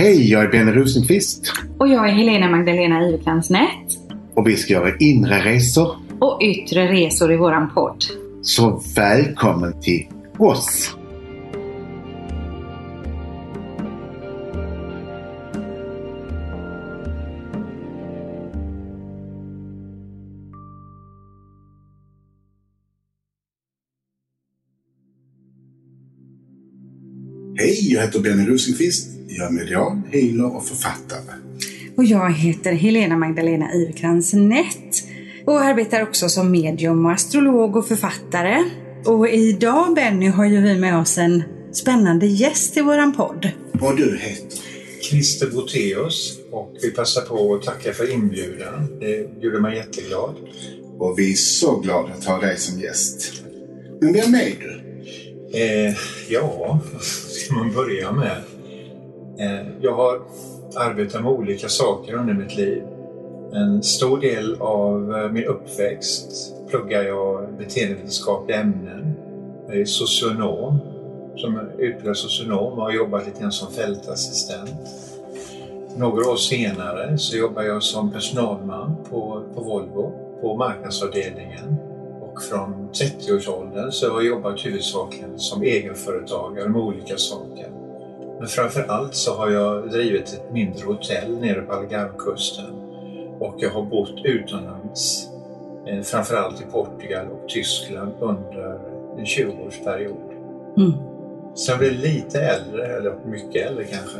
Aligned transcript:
Hej, 0.00 0.30
jag 0.30 0.44
är 0.44 0.48
Benny 0.48 0.72
Rosenqvist 0.72 1.52
Och 1.78 1.88
jag 1.88 2.08
är 2.08 2.12
Helena 2.12 2.50
Magdalena 2.50 3.08
Iverkrans 3.08 3.50
Nätt. 3.50 3.68
och 4.34 4.48
vi 4.48 4.56
ska 4.56 4.72
göra 4.72 4.96
inre 4.96 5.44
resor. 5.44 5.96
Och 6.20 6.42
yttre 6.42 6.92
resor 6.92 7.32
i 7.32 7.36
våran 7.36 7.74
podd. 7.74 8.04
Så 8.42 8.82
välkommen 8.96 9.80
till 9.80 10.06
oss! 10.38 10.96
Hej, 27.56 27.92
jag 27.92 28.00
heter 28.00 28.20
Benny 28.20 28.46
Rosenqvist. 28.46 29.19
Jag 29.32 29.46
är 29.46 29.50
medial, 29.50 30.00
healer 30.12 30.56
och 30.56 30.64
författare. 30.64 31.34
Och 31.96 32.04
jag 32.04 32.32
heter 32.32 32.72
Helena 32.72 33.16
Magdalena 33.16 33.74
Iverkrans 33.74 34.32
Nätt 34.32 35.04
och 35.46 35.60
arbetar 35.60 36.02
också 36.02 36.28
som 36.28 36.50
medium 36.50 37.06
och 37.06 37.12
astrolog 37.12 37.76
och 37.76 37.88
författare. 37.88 38.64
Och 39.04 39.28
idag 39.28 39.94
Benny 39.94 40.26
har 40.26 40.44
ju 40.44 40.60
vi 40.60 40.78
med 40.78 40.98
oss 40.98 41.18
en 41.18 41.42
spännande 41.72 42.26
gäst 42.26 42.76
i 42.76 42.80
våran 42.80 43.12
podd. 43.12 43.50
Och 43.80 43.96
du 43.96 44.18
heter? 44.18 44.58
Christer 45.02 45.50
Boteus 45.50 46.38
och 46.50 46.76
vi 46.82 46.90
passar 46.90 47.22
på 47.22 47.54
att 47.54 47.62
tacka 47.62 47.92
för 47.92 48.12
inbjudan. 48.12 48.98
Det 49.00 49.28
gjorde 49.40 49.60
mig 49.60 49.76
jätteglad. 49.76 50.34
Och 50.98 51.18
vi 51.18 51.32
är 51.32 51.36
så 51.36 51.80
glada 51.80 52.12
att 52.12 52.24
ha 52.24 52.40
dig 52.40 52.56
som 52.58 52.80
gäst. 52.80 53.32
Men 54.00 54.12
vem 54.12 54.34
är 54.34 54.56
du? 54.60 54.80
Eh, 55.58 55.94
ja, 56.28 56.80
vad 56.92 57.02
ska 57.02 57.54
man 57.54 57.72
börja 57.72 58.12
med? 58.12 58.42
Eh, 59.40 59.66
jag 59.80 59.94
har 59.94 60.20
arbetat 60.76 61.22
med 61.22 61.32
olika 61.32 61.68
saker 61.68 62.14
under 62.14 62.34
mitt 62.34 62.56
liv. 62.56 62.82
En 63.52 63.82
stor 63.82 64.20
del 64.20 64.56
av 64.60 65.16
eh, 65.16 65.30
min 65.32 65.44
uppväxt 65.44 66.54
pluggar 66.68 67.02
jag 67.02 67.48
beteendevetenskapliga 67.58 68.60
ämnen. 68.60 69.14
Jag 69.68 69.80
är 69.80 69.84
socionom, 69.84 70.78
som 71.36 71.60
utbildad 71.78 72.16
socionom 72.16 72.78
och 72.78 72.84
har 72.84 72.92
jobbat 72.92 73.26
lite 73.26 73.40
grann 73.40 73.52
som 73.52 73.72
fältassistent. 73.72 74.70
Några 75.96 76.30
år 76.30 76.36
senare 76.36 77.18
så 77.18 77.36
jobbar 77.36 77.62
jag 77.62 77.82
som 77.82 78.12
personalman 78.12 78.96
på, 79.10 79.42
på 79.54 79.60
Volvo, 79.62 80.12
på 80.40 80.56
marknadsavdelningen. 80.56 81.76
Och 82.22 82.42
från 82.42 82.88
30-årsåldern 82.92 83.92
så 83.92 84.10
har 84.10 84.20
jag 84.20 84.26
jobbat 84.26 84.66
huvudsakligen 84.66 85.38
som 85.38 85.62
egenföretagare 85.62 86.68
med 86.68 86.80
olika 86.80 87.16
saker. 87.16 87.79
Men 88.40 88.48
framför 88.48 88.84
allt 88.88 89.14
så 89.14 89.34
har 89.34 89.50
jag 89.50 89.90
drivit 89.90 90.28
ett 90.32 90.52
mindre 90.52 90.84
hotell 90.86 91.40
nere 91.40 91.62
på 91.62 91.72
Algarvekusten. 91.72 92.66
Och 93.40 93.54
jag 93.58 93.70
har 93.70 93.82
bott 93.82 94.24
utomlands, 94.24 95.28
eh, 95.86 96.02
framförallt 96.02 96.60
i 96.60 96.64
Portugal 96.64 97.26
och 97.26 97.48
Tyskland 97.48 98.12
under 98.20 98.78
en 99.18 99.24
20-årsperiod. 99.24 100.32
Mm. 100.76 100.92
Sen 101.54 101.78
blev 101.78 101.92
jag 101.92 102.00
lite 102.00 102.40
äldre, 102.40 102.86
eller 102.96 103.14
mycket 103.26 103.66
äldre 103.66 103.84
kanske, 103.84 104.18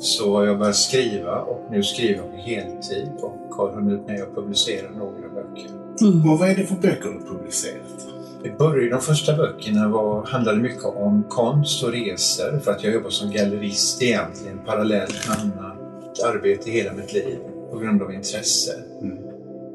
så 0.00 0.36
har 0.36 0.44
jag 0.44 0.58
börjat 0.58 0.76
skriva 0.76 1.40
och 1.40 1.60
nu 1.70 1.82
skriver 1.82 2.14
jag 2.14 2.30
på 2.30 2.36
heltid 2.36 3.10
och 3.22 3.54
har 3.56 3.72
hunnit 3.72 4.06
med 4.06 4.22
att 4.22 4.34
publicera 4.34 4.90
några 4.90 5.28
böcker. 5.28 5.70
Mm. 6.00 6.30
Och 6.30 6.38
vad 6.38 6.50
är 6.50 6.54
det 6.54 6.64
för 6.64 6.74
böcker 6.74 7.08
du 7.08 7.36
publicerat? 7.36 8.15
I 8.44 8.50
början, 8.58 8.90
de 8.90 9.00
första 9.00 9.36
böckerna 9.36 9.88
var, 9.88 10.26
handlade 10.26 10.58
mycket 10.58 10.84
om 10.84 11.24
konst 11.28 11.84
och 11.84 11.92
resor 11.92 12.58
för 12.58 12.70
att 12.70 12.84
jag 12.84 12.92
jobbar 12.92 13.10
som 13.10 13.30
gallerist 13.30 14.02
egentligen 14.02 14.58
parallellt 14.66 15.28
med 15.28 15.38
annat 15.38 16.22
arbete 16.24 16.70
hela 16.70 16.92
mitt 16.92 17.12
liv 17.12 17.38
på 17.70 17.78
grund 17.78 18.02
av 18.02 18.12
intresse. 18.12 18.72
Mm. 19.02 19.18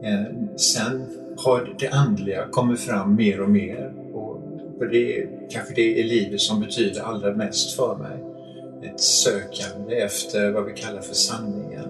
Eh, 0.03 0.55
sen 0.55 1.07
har 1.37 1.75
det 1.79 1.89
andliga 1.89 2.47
kommit 2.51 2.79
fram 2.79 3.15
mer 3.15 3.41
och 3.41 3.49
mer 3.49 3.93
och 4.13 4.41
för 4.77 4.87
det 4.87 5.19
är 5.19 5.29
kanske 5.49 5.73
det 5.73 5.97
i 5.97 6.03
livet 6.03 6.41
som 6.41 6.59
betyder 6.59 7.01
allra 7.01 7.33
mest 7.33 7.75
för 7.75 7.95
mig. 7.95 8.23
Ett 8.83 8.99
sökande 8.99 9.95
efter 9.95 10.51
vad 10.51 10.65
vi 10.65 10.73
kallar 10.73 11.01
för 11.01 11.15
sanningen. 11.15 11.87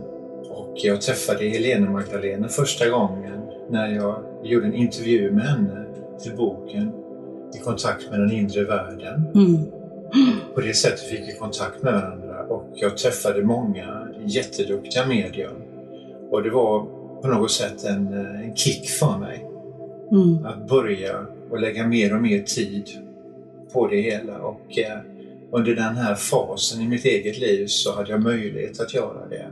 Och 0.49 0.73
jag 0.75 1.01
träffade 1.01 1.49
Helena 1.49 1.91
Magdalena 1.91 2.47
första 2.47 2.89
gången 2.89 3.41
när 3.69 3.95
jag 3.95 4.23
gjorde 4.43 4.65
en 4.65 4.73
intervju 4.73 5.31
med 5.31 5.43
henne 5.43 5.85
till 6.23 6.35
boken 6.35 6.91
I 7.55 7.59
kontakt 7.63 8.09
med 8.11 8.19
den 8.19 8.31
inre 8.31 8.63
världen. 8.63 9.25
Mm. 9.35 9.57
På 10.55 10.61
det 10.61 10.73
sättet 10.73 10.99
fick 10.99 11.19
vi 11.27 11.33
kontakt 11.39 11.83
med 11.83 11.93
varandra 11.93 12.43
och 12.43 12.69
jag 12.75 12.97
träffade 12.97 13.43
många 13.43 14.07
jätteduktiga 14.25 15.05
medium. 15.05 15.55
Och 16.31 16.43
det 16.43 16.49
var 16.49 16.85
på 17.21 17.27
något 17.27 17.51
sätt 17.51 17.83
en, 17.83 18.13
eh, 18.13 18.41
en 18.41 18.55
kick 18.55 18.89
för 18.89 19.17
mig 19.19 19.47
Mm. 20.11 20.45
att 20.45 20.67
börja 20.67 21.25
och 21.51 21.59
lägga 21.59 21.87
mer 21.87 22.15
och 22.15 22.21
mer 22.21 22.43
tid 22.43 22.89
på 23.73 23.87
det 23.87 24.01
hela. 24.01 24.37
Och 24.39 24.77
eh, 24.77 24.99
under 25.51 25.75
den 25.75 25.95
här 25.95 26.15
fasen 26.15 26.81
i 26.81 26.87
mitt 26.87 27.05
eget 27.05 27.39
liv 27.39 27.65
så 27.67 27.95
hade 27.95 28.11
jag 28.11 28.23
möjlighet 28.23 28.79
att 28.79 28.93
göra 28.93 29.27
det. 29.29 29.47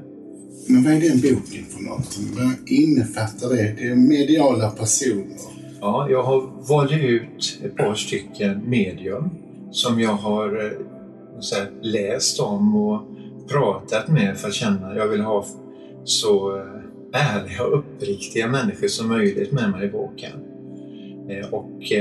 Men 0.68 0.84
vad 0.84 0.94
är 0.94 1.00
den 1.00 1.22
boken 1.22 1.66
för 1.70 1.84
någonting? 1.84 2.26
Vad 2.38 2.70
innefattar 2.70 3.50
det? 3.50 3.74
Det 3.78 3.88
är 3.88 3.96
mediala 3.96 4.70
personer. 4.70 5.59
Ja, 5.82 6.08
jag 6.10 6.24
har 6.24 6.50
valt 6.70 6.92
ut 6.92 7.60
ett 7.66 7.76
par 7.76 7.96
stycken 7.96 8.70
medium 8.70 9.30
som 9.72 10.00
jag 10.00 10.14
har 10.14 10.66
eh, 10.66 10.72
så 11.40 11.56
här, 11.56 11.68
läst 11.82 12.40
om 12.40 12.76
och 12.76 13.02
pratat 13.50 14.08
med 14.08 14.38
för 14.38 14.48
att 14.48 14.54
känna 14.54 14.96
jag 14.96 15.08
vill 15.08 15.22
ha 15.22 15.46
så 16.04 16.58
eh, 16.58 16.64
ärliga 17.14 17.66
och 17.66 17.78
uppriktiga 17.78 18.48
människor 18.48 18.88
som 18.88 19.08
möjligt 19.08 19.52
med 19.52 19.72
mig 19.72 19.86
i 19.86 19.90
boken. 19.90 20.32
Eh, 21.30 21.54
och 21.54 21.92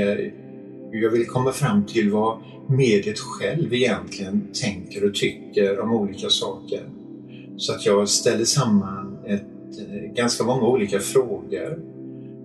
jag 0.91 1.09
vill 1.09 1.27
komma 1.27 1.51
fram 1.51 1.85
till 1.85 2.11
vad 2.11 2.37
mediet 2.67 3.19
själv 3.19 3.73
egentligen 3.73 4.47
tänker 4.61 5.05
och 5.05 5.15
tycker 5.15 5.79
om 5.79 5.93
olika 5.93 6.29
saker. 6.29 6.81
Så 7.57 7.73
att 7.73 7.85
jag 7.85 8.09
ställer 8.09 8.45
samman 8.45 9.17
ett, 9.25 9.43
ganska 10.15 10.43
många 10.43 10.67
olika 10.67 10.99
frågor 10.99 11.79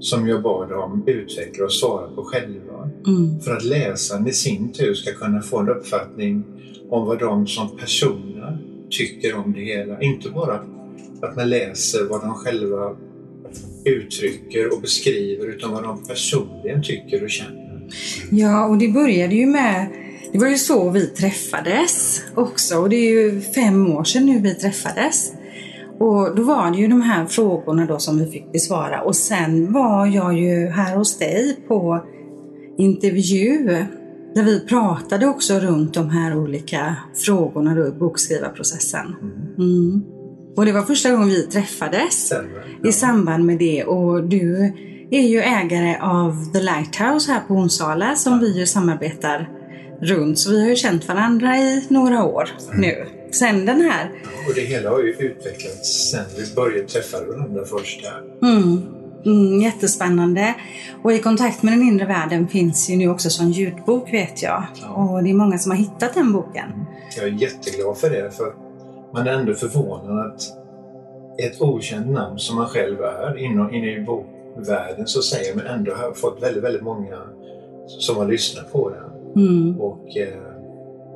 som 0.01 0.29
jag 0.29 0.43
bad 0.43 0.69
dem 0.69 1.05
utveckla 1.07 1.65
och 1.65 1.73
svara 1.73 2.07
på 2.07 2.25
själva. 2.25 2.91
Mm. 3.07 3.41
För 3.41 3.57
att 3.57 3.65
läsaren 3.65 4.29
i 4.29 4.33
sin 4.33 4.73
tur 4.73 4.95
ska 4.95 5.13
kunna 5.13 5.43
få 5.43 5.59
en 5.59 5.69
uppfattning 5.69 6.45
om 6.91 7.07
vad 7.07 7.19
de 7.19 7.47
som 7.47 7.77
personer 7.77 8.59
tycker 8.91 9.35
om 9.35 9.53
det 9.53 9.61
hela. 9.61 10.01
Inte 10.01 10.31
bara 10.31 10.61
att 11.23 11.37
man 11.37 11.51
läser 11.51 12.05
vad 12.05 12.21
de 12.21 12.35
själva 12.35 12.97
uttrycker 13.85 14.75
och 14.75 14.81
beskriver 14.81 15.47
utan 15.47 15.73
vad 15.73 15.83
de 15.83 16.05
personligen 16.05 16.83
tycker 16.83 17.25
och 17.25 17.31
känner. 17.31 17.89
Ja, 18.31 18.67
och 18.67 18.79
det 18.79 18.89
började 18.89 19.35
ju 19.35 19.47
med 19.47 19.89
det 20.35 20.39
var 20.39 20.49
ju 20.49 20.59
så 20.59 20.91
vi 20.91 21.07
träffades 21.07 22.23
också 22.35 22.79
och 22.79 22.89
det 22.89 22.97
är 22.97 23.11
ju 23.11 23.41
fem 23.41 23.93
år 23.97 24.05
sedan 24.05 24.27
nu 24.27 24.41
vi 24.41 24.55
träffades. 24.55 25.33
Och 25.99 26.37
då 26.37 26.43
var 26.43 26.71
det 26.71 26.79
ju 26.79 26.89
de 26.89 27.03
här 27.03 27.27
frågorna 27.27 27.87
då 27.87 27.99
som 27.99 28.19
vi 28.19 28.27
fick 28.27 28.53
besvara 28.53 29.03
och 29.03 29.17
sen 29.17 29.73
var 29.73 30.07
jag 30.07 30.39
ju 30.39 30.67
här 30.67 30.97
hos 30.97 31.19
dig 31.19 31.57
på 31.69 32.05
intervju 32.79 33.85
där 34.35 34.43
vi 34.43 34.61
pratade 34.61 35.27
också 35.27 35.59
runt 35.59 35.95
de 35.95 36.11
här 36.11 36.37
olika 36.37 36.97
frågorna 37.15 37.75
då 37.75 37.87
i 37.87 37.91
bokskrivarprocessen. 37.91 39.15
Mm. 39.59 40.03
Och 40.57 40.65
det 40.65 40.73
var 40.73 40.83
första 40.83 41.11
gången 41.11 41.29
vi 41.29 41.43
träffades 41.43 42.33
i 42.85 42.93
samband 42.93 43.45
med 43.45 43.59
det 43.59 43.85
och 43.85 44.25
du 44.25 44.73
är 45.11 45.29
ju 45.29 45.41
ägare 45.41 45.99
av 46.01 46.53
The 46.53 46.61
Lighthouse 46.61 47.33
här 47.33 47.41
på 47.49 47.55
Onsala 47.55 48.15
som 48.17 48.39
vi 48.39 48.59
ju 48.59 48.67
samarbetar 48.67 49.49
runt. 50.01 50.39
Så 50.39 50.51
vi 50.51 50.61
har 50.61 50.69
ju 50.69 50.77
känt 50.77 51.09
varandra 51.09 51.57
i 51.57 51.87
några 51.89 52.25
år 52.25 52.51
nu. 52.73 53.07
Sen 53.39 53.67
den 53.67 53.81
här. 53.81 54.11
Och 54.49 54.55
det 54.55 54.61
hela 54.61 54.91
har 54.91 55.01
ju 55.01 55.11
utvecklats 55.11 56.11
sen 56.11 56.25
vi 56.37 56.55
började 56.55 56.89
träffa 56.89 57.25
varandra 57.25 57.65
först 57.65 58.03
där. 58.03 58.49
Mm, 58.49 58.83
mm, 59.25 59.61
jättespännande. 59.61 60.55
Och 61.03 61.13
i 61.13 61.19
kontakt 61.19 61.63
med 61.63 61.73
den 61.73 61.83
inre 61.83 62.07
världen 62.07 62.49
finns 62.49 62.91
ju 62.91 62.97
nu 62.97 63.09
också 63.09 63.31
som 63.31 63.51
ljudbok 63.51 64.13
vet 64.13 64.43
jag. 64.43 64.63
Ja. 64.83 64.89
Och 64.95 65.23
det 65.23 65.31
är 65.31 65.35
många 65.35 65.59
som 65.59 65.71
har 65.71 65.79
hittat 65.79 66.15
den 66.15 66.33
boken. 66.33 66.87
Jag 67.17 67.25
är 67.25 67.33
jätteglad 67.33 67.99
för 67.99 68.11
det 68.11 68.31
för 68.31 68.55
man 69.15 69.27
är 69.27 69.33
ändå 69.33 69.55
förvånad 69.55 70.27
att 70.27 70.43
ett 71.39 71.61
okänt 71.61 72.11
namn 72.11 72.39
som 72.39 72.57
man 72.57 72.67
själv 72.67 73.01
är 73.01 73.39
inne, 73.39 73.77
inne 73.77 73.97
i 73.97 74.01
bokvärlden 74.01 75.07
så 75.07 75.23
säger 75.23 75.55
man 75.55 75.67
ändå 75.67 75.93
har 75.95 76.13
fått 76.13 76.43
väldigt, 76.43 76.65
väldigt 76.65 76.83
många 76.83 77.19
som 77.87 78.17
har 78.17 78.29
lyssnat 78.29 78.73
på 78.73 78.91
den. 78.91 79.45
Mm. 79.47 79.81
Och 79.81 80.17
eh, 80.17 80.54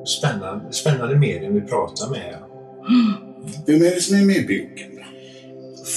spännande, 0.09 0.73
spännande 0.73 1.15
medium 1.15 1.53
vi 1.53 1.61
pratar 1.61 2.09
med. 2.09 2.35
Vem 3.65 3.75
är 3.75 3.95
det 3.95 4.01
som 4.01 4.17
är 4.17 4.25
med 4.25 4.35
i 4.35 4.41
boken? 4.41 4.99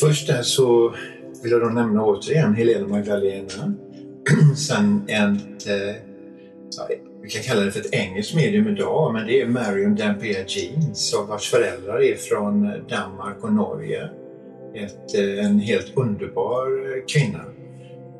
Först 0.00 0.26
där 0.26 0.42
så 0.42 0.94
vill 1.42 1.52
jag 1.52 1.60
då 1.60 1.66
nämna 1.66 2.04
återigen 2.04 2.54
Helena 2.54 2.88
Magdalena. 2.88 3.74
Sen 4.56 5.02
ett, 5.08 5.66
eh, 5.66 5.96
ja, 6.76 6.88
vi 7.22 7.28
kan 7.28 7.42
kalla 7.42 7.60
det 7.60 7.70
för 7.70 7.80
ett 7.80 7.94
engelskt 7.94 8.34
medium 8.34 8.68
idag, 8.68 9.12
men 9.12 9.26
det 9.26 9.40
är 9.40 9.46
Marion 9.46 9.94
Dampier 9.94 10.44
Jeans 10.48 11.14
vars 11.28 11.50
föräldrar 11.50 12.02
är 12.02 12.16
från 12.16 12.62
Danmark 12.88 13.44
och 13.44 13.52
Norge. 13.52 14.08
Ett, 14.74 15.14
eh, 15.14 15.46
en 15.46 15.58
helt 15.58 15.96
underbar 15.96 16.66
eh, 16.66 17.04
kvinna 17.08 17.44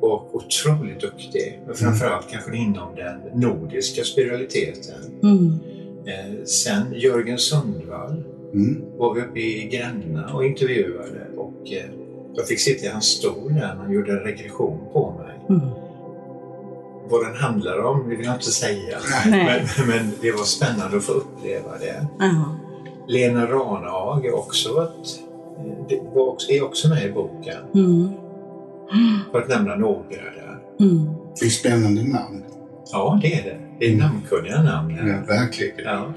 och 0.01 0.35
otroligt 0.35 1.01
duktig. 1.01 1.59
Men 1.65 1.75
framförallt 1.75 2.31
kanske 2.31 2.55
inom 2.55 2.95
den 2.95 3.41
nordiska 3.41 4.03
spiritualiteten. 4.03 5.19
Mm. 5.23 5.59
Eh, 6.05 6.43
sen 6.45 6.93
Jörgen 6.93 7.37
Sundvall 7.37 8.23
Mm. 8.53 8.83
var 8.97 9.13
vi 9.13 9.21
uppe 9.21 9.39
i 9.39 9.67
Gränna 9.67 10.33
och 10.33 10.45
intervjuade 10.45 11.27
och 11.37 11.71
eh, 11.71 11.89
jag 12.35 12.47
fick 12.47 12.59
sitta 12.59 12.85
i 12.85 12.89
hans 12.89 13.05
stol 13.05 13.53
där 13.53 13.75
han 13.77 13.91
gjorde 13.93 14.11
en 14.11 14.19
regression 14.19 14.79
på 14.93 15.13
mig. 15.19 15.39
Mm. 15.49 15.69
Vad 17.09 17.25
den 17.25 17.35
handlar 17.35 17.83
om 17.83 18.09
det 18.09 18.15
vill 18.15 18.25
jag 18.25 18.35
inte 18.35 18.51
säga. 18.51 18.97
Men, 19.25 19.87
men 19.87 20.11
det 20.21 20.31
var 20.31 20.43
spännande 20.43 20.97
att 20.97 21.03
få 21.03 21.11
uppleva 21.11 21.77
det. 21.79 22.07
Ja. 22.19 22.55
Lena 23.07 23.45
Ranhag 23.45 24.25
är 24.25 24.35
också, 24.35 24.69
ett, 24.69 25.19
eh, 25.57 25.87
det 25.89 26.01
var 26.15 26.27
också, 26.27 26.51
är 26.51 26.63
också 26.63 26.89
med 26.89 27.05
i 27.05 27.11
boken. 27.11 27.63
Mm. 27.75 28.09
För 29.31 29.41
att 29.41 29.49
nämna 29.49 29.75
några 29.75 30.09
där. 30.09 30.59
Mm. 30.79 31.09
Det 31.39 31.45
är 31.45 31.49
spännande 31.49 32.03
namn. 32.03 32.43
Ja, 32.91 33.19
det 33.21 33.33
är 33.33 33.43
det. 33.43 33.59
Det 33.79 33.93
är 33.93 33.95
namnkunniga 33.95 34.63
namn. 34.63 34.95
Ja, 34.97 35.35
verkligen. 35.35 35.83
Ja. 35.83 36.13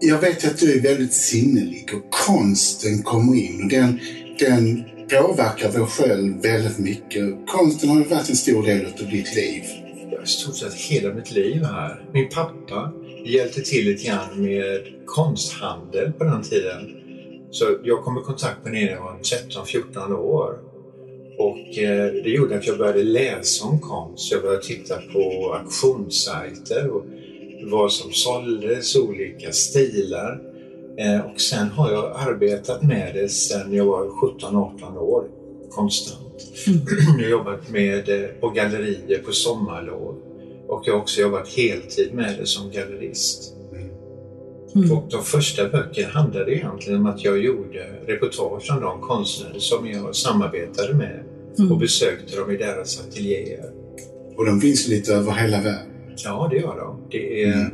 Jag 0.00 0.20
vet 0.20 0.44
att 0.44 0.58
du 0.58 0.78
är 0.78 0.82
väldigt 0.82 1.14
sinnelig 1.14 1.90
och 1.94 2.10
konsten 2.10 3.02
kommer 3.02 3.36
in 3.36 3.62
och 3.64 3.70
den, 3.70 4.00
den 4.38 4.84
påverkar 5.08 5.72
dig 5.72 5.86
själv 5.86 6.42
väldigt 6.42 6.78
mycket. 6.78 7.46
Konsten 7.46 7.88
har 7.88 7.96
ju 7.96 8.04
varit 8.04 8.30
en 8.30 8.36
stor 8.36 8.62
del 8.62 8.86
av 8.86 9.10
ditt 9.10 9.36
liv. 9.36 9.62
Jag 10.10 10.18
har 10.18 10.24
i 10.24 10.26
stort 10.26 10.56
sett 10.56 10.74
hela 10.74 11.14
mitt 11.14 11.30
liv 11.30 11.64
här. 11.64 12.04
Min 12.12 12.28
pappa 12.28 12.92
hjälpte 13.26 13.60
till 13.60 13.84
lite 13.84 14.06
grann 14.06 14.42
med 14.42 14.80
konsthandel 15.06 16.12
på 16.12 16.24
den 16.24 16.42
tiden. 16.42 16.90
Så 17.50 17.64
jag 17.84 18.04
kom 18.04 18.18
i 18.18 18.20
kontakt 18.20 18.64
med 18.64 18.72
det 18.72 18.84
när 18.84 18.92
jag 18.92 19.02
var 19.02 19.18
13-14 19.18 20.12
år. 20.12 20.58
Och 21.38 21.78
eh, 21.78 22.12
det 22.24 22.30
gjorde 22.30 22.56
att 22.56 22.66
jag 22.66 22.78
började 22.78 23.02
läsa 23.02 23.64
om 23.64 23.80
konst. 23.80 24.32
Jag 24.32 24.42
började 24.42 24.64
titta 24.64 24.96
på 25.12 25.54
auktionssajter 25.54 26.90
och 26.90 27.04
vad 27.62 27.92
som 27.92 28.12
såldes, 28.12 28.96
olika 28.96 29.52
stilar. 29.52 30.40
Eh, 30.98 31.20
och 31.20 31.40
sen 31.40 31.68
har 31.68 31.92
jag 31.92 32.12
arbetat 32.16 32.82
med 32.82 33.14
det 33.14 33.28
sedan 33.28 33.72
jag 33.72 33.84
var 33.84 34.06
17-18 34.06 34.98
år 34.98 35.24
konstant. 35.70 36.20
Jag 37.18 37.24
har 37.24 37.30
jobbat 37.30 37.68
med 37.68 38.04
det 38.06 38.40
på 38.40 38.48
gallerier 38.48 39.18
på 39.18 39.32
sommarlov 39.32 40.16
och 40.68 40.82
jag 40.84 40.94
har 40.94 41.00
också 41.00 41.20
jobbat 41.20 41.48
heltid 41.48 42.14
med 42.14 42.38
det 42.38 42.46
som 42.46 42.70
gallerist. 42.70 43.53
Mm. 44.74 44.92
Och 44.92 45.04
de 45.10 45.22
första 45.24 45.68
böckerna 45.68 46.08
handlade 46.08 46.56
egentligen 46.56 47.00
om 47.00 47.06
att 47.06 47.24
jag 47.24 47.38
gjorde 47.38 47.86
reportage 48.06 48.70
om 48.70 48.80
de 48.80 49.00
konstnärer 49.00 49.58
som 49.58 49.88
jag 49.90 50.16
samarbetade 50.16 50.94
med 50.94 51.24
och 51.52 51.60
Mm. 51.60 51.78
besökte 51.78 52.36
dem 52.36 52.50
i 52.50 52.56
deras 52.56 53.00
ateljéer. 53.00 53.70
Och 54.36 54.46
de 54.46 54.60
finns 54.60 54.88
lite 54.88 55.14
över 55.14 55.32
hela 55.32 55.56
världen. 55.60 55.86
Ja, 56.24 56.48
det 56.50 56.56
gör 56.56 56.76
de. 56.76 57.00
Det 57.10 57.42
är 57.42 57.52
Mm. 57.54 57.70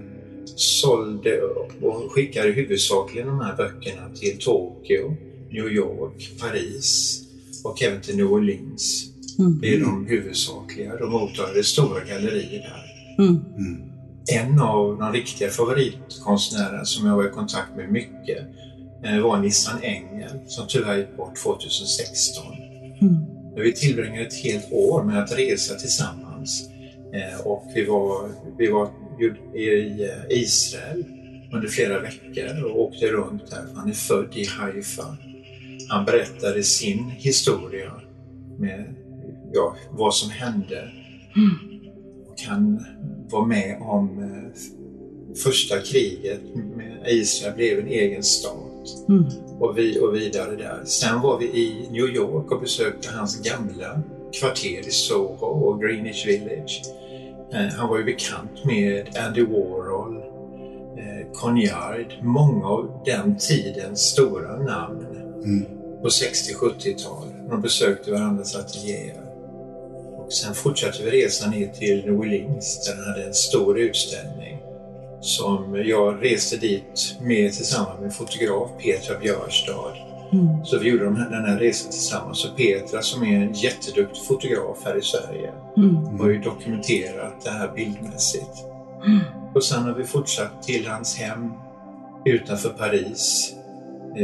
sålde 0.57 1.41
och 1.83 2.13
skickade 2.13 2.51
huvudsakligen 2.51 3.27
de 3.29 3.41
här 3.41 3.57
böckerna 3.57 4.03
till 4.15 4.39
Tokyo, 4.39 5.17
New 5.51 5.69
York, 5.69 6.31
Paris 6.41 7.21
och 7.65 7.83
även 7.83 8.01
till 8.01 8.17
New 8.17 8.33
Orleans. 8.33 9.07
Mm. 9.39 9.59
Det 9.61 9.75
är 9.75 9.81
de 9.81 10.07
huvudsakliga. 10.07 10.97
De 10.97 11.11
mottagade 11.13 11.63
stora 11.65 12.05
gallerier 12.05 12.61
där. 13.17 13.25
Mm. 13.25 13.37
Mm. 14.29 14.53
En 14.53 14.61
av 14.61 14.99
de 14.99 15.13
riktiga 15.13 15.51
favoritkonstnärerna 15.51 16.85
som 16.85 17.07
jag 17.07 17.17
var 17.17 17.27
i 17.27 17.31
kontakt 17.31 17.77
med 17.77 17.93
mycket 17.93 18.47
eh, 19.05 19.19
var 19.19 19.39
Nissan 19.41 19.83
Engel 19.83 20.41
som 20.47 20.67
tyvärr 20.69 20.97
gick 20.97 21.17
bort 21.17 21.37
2016. 21.37 22.45
Mm. 23.01 23.17
Vi 23.57 23.73
tillbringade 23.73 24.27
ett 24.27 24.35
helt 24.45 24.73
år 24.73 25.03
med 25.03 25.23
att 25.23 25.39
resa 25.39 25.75
tillsammans. 25.75 26.69
Eh, 27.15 27.47
Och 27.47 27.71
vi 27.75 27.85
var, 27.85 28.31
vi 28.59 28.69
var 28.71 28.91
i 29.55 30.03
eh, 30.03 30.39
Israel 30.39 31.05
under 31.53 31.69
flera 31.69 32.01
veckor 32.01 32.65
och 32.65 32.81
åkte 32.81 33.07
runt 33.07 33.51
där. 33.51 33.65
Han 33.75 33.89
är 33.89 33.95
född 33.95 34.37
i 34.37 34.47
Haifa. 34.47 35.17
Han 35.89 36.05
berättade 36.05 36.63
sin 36.63 37.11
historia 37.11 37.93
med 38.59 38.95
ja, 39.53 39.77
vad 39.91 40.15
som 40.15 40.31
hände. 40.31 40.91
Och 42.29 42.41
han 42.49 42.87
var 43.31 43.47
med 43.47 43.77
om 43.81 44.19
eh, 44.23 44.61
första 45.43 45.79
kriget 45.79 46.41
med 46.77 46.99
Israel 47.07 47.55
blev 47.55 47.79
en 47.79 47.89
egen 47.89 48.23
stat 48.23 48.57
Mm. 49.09 49.25
och, 49.59 49.79
vi, 49.79 50.01
och 50.01 50.15
vidare 50.17 50.57
där. 50.57 50.83
Sen 50.85 51.21
var 51.21 51.39
vi 51.39 51.45
i 51.47 51.89
New 51.91 52.07
York 52.17 52.51
och 52.53 52.61
besökte 52.61 53.09
hans 53.13 53.43
gamla 53.43 54.03
kvarter 54.41 54.89
i 54.89 54.91
Soho 54.91 55.47
och 55.47 55.81
Greenwich 55.83 56.27
Village. 56.27 56.83
Eh, 57.53 57.67
han 57.77 57.89
var 57.89 57.99
ju 57.99 58.05
bekant 58.05 58.65
med 58.65 59.17
Andy 59.27 59.43
Warhol, 59.43 60.17
eh, 60.99 61.33
Conyard, 61.33 62.13
många 62.23 62.67
av 62.67 63.03
den 63.07 63.37
tidens 63.39 64.01
stora 64.01 64.57
namn 64.57 65.07
Mm. 65.45 65.65
på 66.03 66.09
60-70-tal. 66.09 67.27
De 67.51 67.61
besökte 67.63 68.11
varandras 68.13 68.57
ateljéer. 68.57 69.20
Sen 70.31 70.55
fortsatte 70.55 71.03
vi 71.03 71.11
resan 71.11 71.51
ner 71.51 71.67
till 71.69 72.05
New 72.05 72.19
Orleans 72.21 72.87
där 72.87 72.97
han 72.97 73.13
hade 73.13 73.25
en 73.27 73.35
stor 73.35 73.79
utställning 73.79 74.59
som 75.21 75.83
jag 75.85 76.25
reste 76.25 76.57
dit 76.57 77.17
med 77.21 77.53
tillsammans 77.53 78.01
med 78.01 78.15
fotograf 78.15 78.71
Petra 78.85 79.19
Björstad. 79.19 79.93
Mm. 80.33 80.65
Så 80.65 80.79
vi 80.79 80.89
gjorde 80.89 81.05
de 81.05 81.17
här- 81.17 81.31
den 81.31 81.45
här 81.45 81.59
resan 81.59 81.91
tillsammans. 81.91 82.45
Och 82.45 82.57
Petra 82.57 83.03
som 83.03 83.23
är 83.23 83.37
en 83.37 83.53
jätteduktig 83.53 84.25
fotograf 84.29 84.79
här 84.85 84.99
i 84.99 85.03
Sverige 85.03 85.51
Mm. 85.77 85.97
har 86.21 86.29
ju 86.31 86.39
dokumenterat 86.41 87.45
det 87.45 87.51
här 87.51 87.73
bildmässigt. 87.75 88.65
Och 89.55 89.65
sen 89.65 89.83
har 89.83 89.95
vi 89.95 90.05
fortsatt 90.05 90.63
till 90.63 90.87
hans 90.87 91.17
hem 91.17 91.51
utanför 92.25 92.69
Paris. 92.69 93.53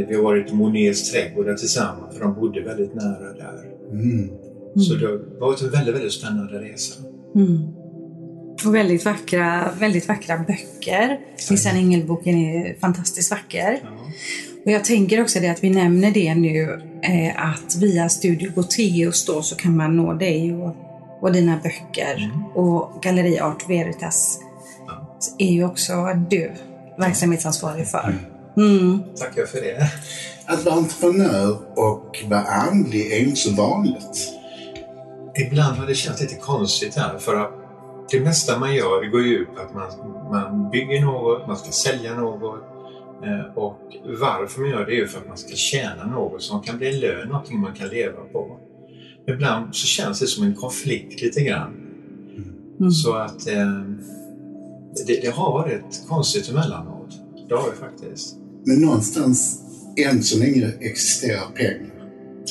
Vi 0.07 0.15
har 0.15 0.23
varit 0.23 0.51
i 0.51 0.53
Monets 0.55 1.11
trädgårdar 1.11 1.53
tillsammans 1.53 2.13
för 2.13 2.23
de 2.23 2.33
bodde 2.35 2.61
väldigt 2.61 2.95
nära 2.95 3.33
där. 3.33 3.63
Mm. 3.91 4.29
Så 4.75 4.93
det 4.93 5.07
har 5.07 5.39
varit 5.39 5.61
en 5.61 5.69
väldigt, 5.69 5.95
väldigt 5.95 6.13
spännande 6.13 6.59
resa. 6.59 6.93
Mm. 7.35 7.67
Och 8.65 8.75
väldigt 8.75 9.05
vackra, 9.05 9.71
väldigt 9.79 10.07
vackra 10.07 10.37
böcker. 10.37 11.19
Nissan 11.49 11.75
Engel-boken 11.75 12.37
är 12.37 12.79
fantastiskt 12.79 13.31
vacker. 13.31 13.79
Ja. 13.83 13.89
Och 14.65 14.71
jag 14.71 14.83
tänker 14.85 15.21
också 15.21 15.39
det 15.39 15.47
att 15.49 15.63
vi 15.63 15.69
nämner 15.69 16.11
det 16.11 16.35
nu 16.35 16.81
eh, 17.03 17.49
att 17.49 17.75
via 17.75 18.09
Studio 18.09 18.51
Boteus 18.51 19.25
då 19.25 19.41
så 19.41 19.55
kan 19.55 19.77
man 19.77 19.97
nå 19.97 20.13
dig 20.13 20.53
och, 20.55 20.75
och 21.21 21.31
dina 21.31 21.59
böcker. 21.63 22.15
Mm. 22.17 22.45
Och 22.45 23.01
Galleri 23.03 23.39
Art 23.39 23.69
Veritas 23.69 24.39
Ja. 24.87 25.17
är 25.37 25.51
ju 25.51 25.65
också 25.65 25.93
du 26.29 26.51
verksamhetsansvarig 26.99 27.87
för. 27.87 28.15
Mm. 28.57 28.99
Tackar 29.19 29.45
för 29.45 29.61
det. 29.61 29.89
Att 30.45 30.65
vara 30.65 30.75
entreprenör 30.75 31.57
och 31.75 32.25
vara 32.29 32.41
andlig 32.41 33.11
är 33.11 33.19
inte 33.19 33.35
så 33.35 33.51
vanligt. 33.51 34.33
Ibland 35.37 35.77
har 35.77 35.87
det 35.87 35.95
känts 35.95 36.21
lite 36.21 36.35
konstigt 36.35 36.95
här 36.95 37.17
för 37.17 37.35
att 37.35 37.51
det 38.11 38.19
mesta 38.19 38.59
man 38.59 38.75
gör 38.75 39.01
det 39.01 39.07
går 39.07 39.21
ju 39.21 39.35
ut 39.35 39.47
på 39.55 39.61
att 39.61 39.73
man, 39.73 39.89
man 40.31 40.69
bygger 40.71 41.01
något, 41.01 41.47
man 41.47 41.57
ska 41.57 41.71
sälja 41.71 42.15
något. 42.15 42.63
Eh, 43.23 43.57
och 43.57 43.79
varför 44.19 44.61
man 44.61 44.69
gör 44.69 44.85
det 44.85 44.91
är 44.91 44.95
ju 44.95 45.07
för 45.07 45.19
att 45.19 45.27
man 45.27 45.37
ska 45.37 45.55
tjäna 45.55 46.05
något 46.05 46.41
som 46.41 46.61
kan 46.61 46.77
bli 46.77 46.93
en 46.93 46.99
lön, 46.99 47.27
någonting 47.27 47.59
man 47.59 47.73
kan 47.73 47.87
leva 47.87 48.21
på. 48.33 48.59
Ibland 49.27 49.75
så 49.75 49.87
känns 49.87 50.19
det 50.19 50.27
som 50.27 50.43
en 50.43 50.55
konflikt 50.55 51.21
lite 51.21 51.41
grann. 51.41 51.73
Mm. 52.79 52.91
Så 52.91 53.13
att 53.13 53.47
eh, 53.47 53.81
det, 55.07 55.21
det 55.21 55.35
har 55.35 55.51
varit 55.51 56.05
konstigt 56.07 56.49
emellanåt. 56.49 57.09
Det 57.49 57.55
har 57.55 57.69
det 57.69 57.77
faktiskt. 57.77 58.35
Men 58.65 58.81
någonstans, 58.81 59.61
än 59.97 60.23
så 60.23 60.39
länge, 60.39 60.71
existerar 60.79 61.45
pengar. 61.55 61.96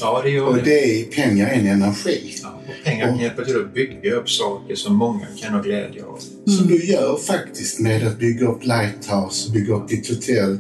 Ja, 0.01 0.21
det 0.25 0.31
gör 0.31 0.47
Och 0.47 0.57
det. 0.57 1.01
är 1.01 1.05
pengar 1.05 1.49
en 1.49 1.67
energi. 1.67 2.35
Ja, 2.43 2.61
och 2.67 2.85
pengar 2.85 3.07
kan 3.07 3.19
hjälpa 3.19 3.45
till 3.45 3.57
att 3.57 3.75
bygga 3.75 4.15
upp 4.15 4.31
saker 4.31 4.75
som 4.75 4.97
många 4.97 5.27
kan 5.41 5.55
ha 5.55 5.63
glädje 5.63 6.05
av. 6.05 6.19
Som 6.51 6.67
du 6.67 6.87
gör 6.87 7.17
faktiskt 7.17 7.81
med 7.81 8.07
att 8.07 8.19
bygga 8.19 8.47
upp 8.49 8.65
Lighthouse, 8.65 9.51
bygga 9.53 9.75
upp 9.75 9.89
ditt 9.89 10.09
hotell 10.09 10.59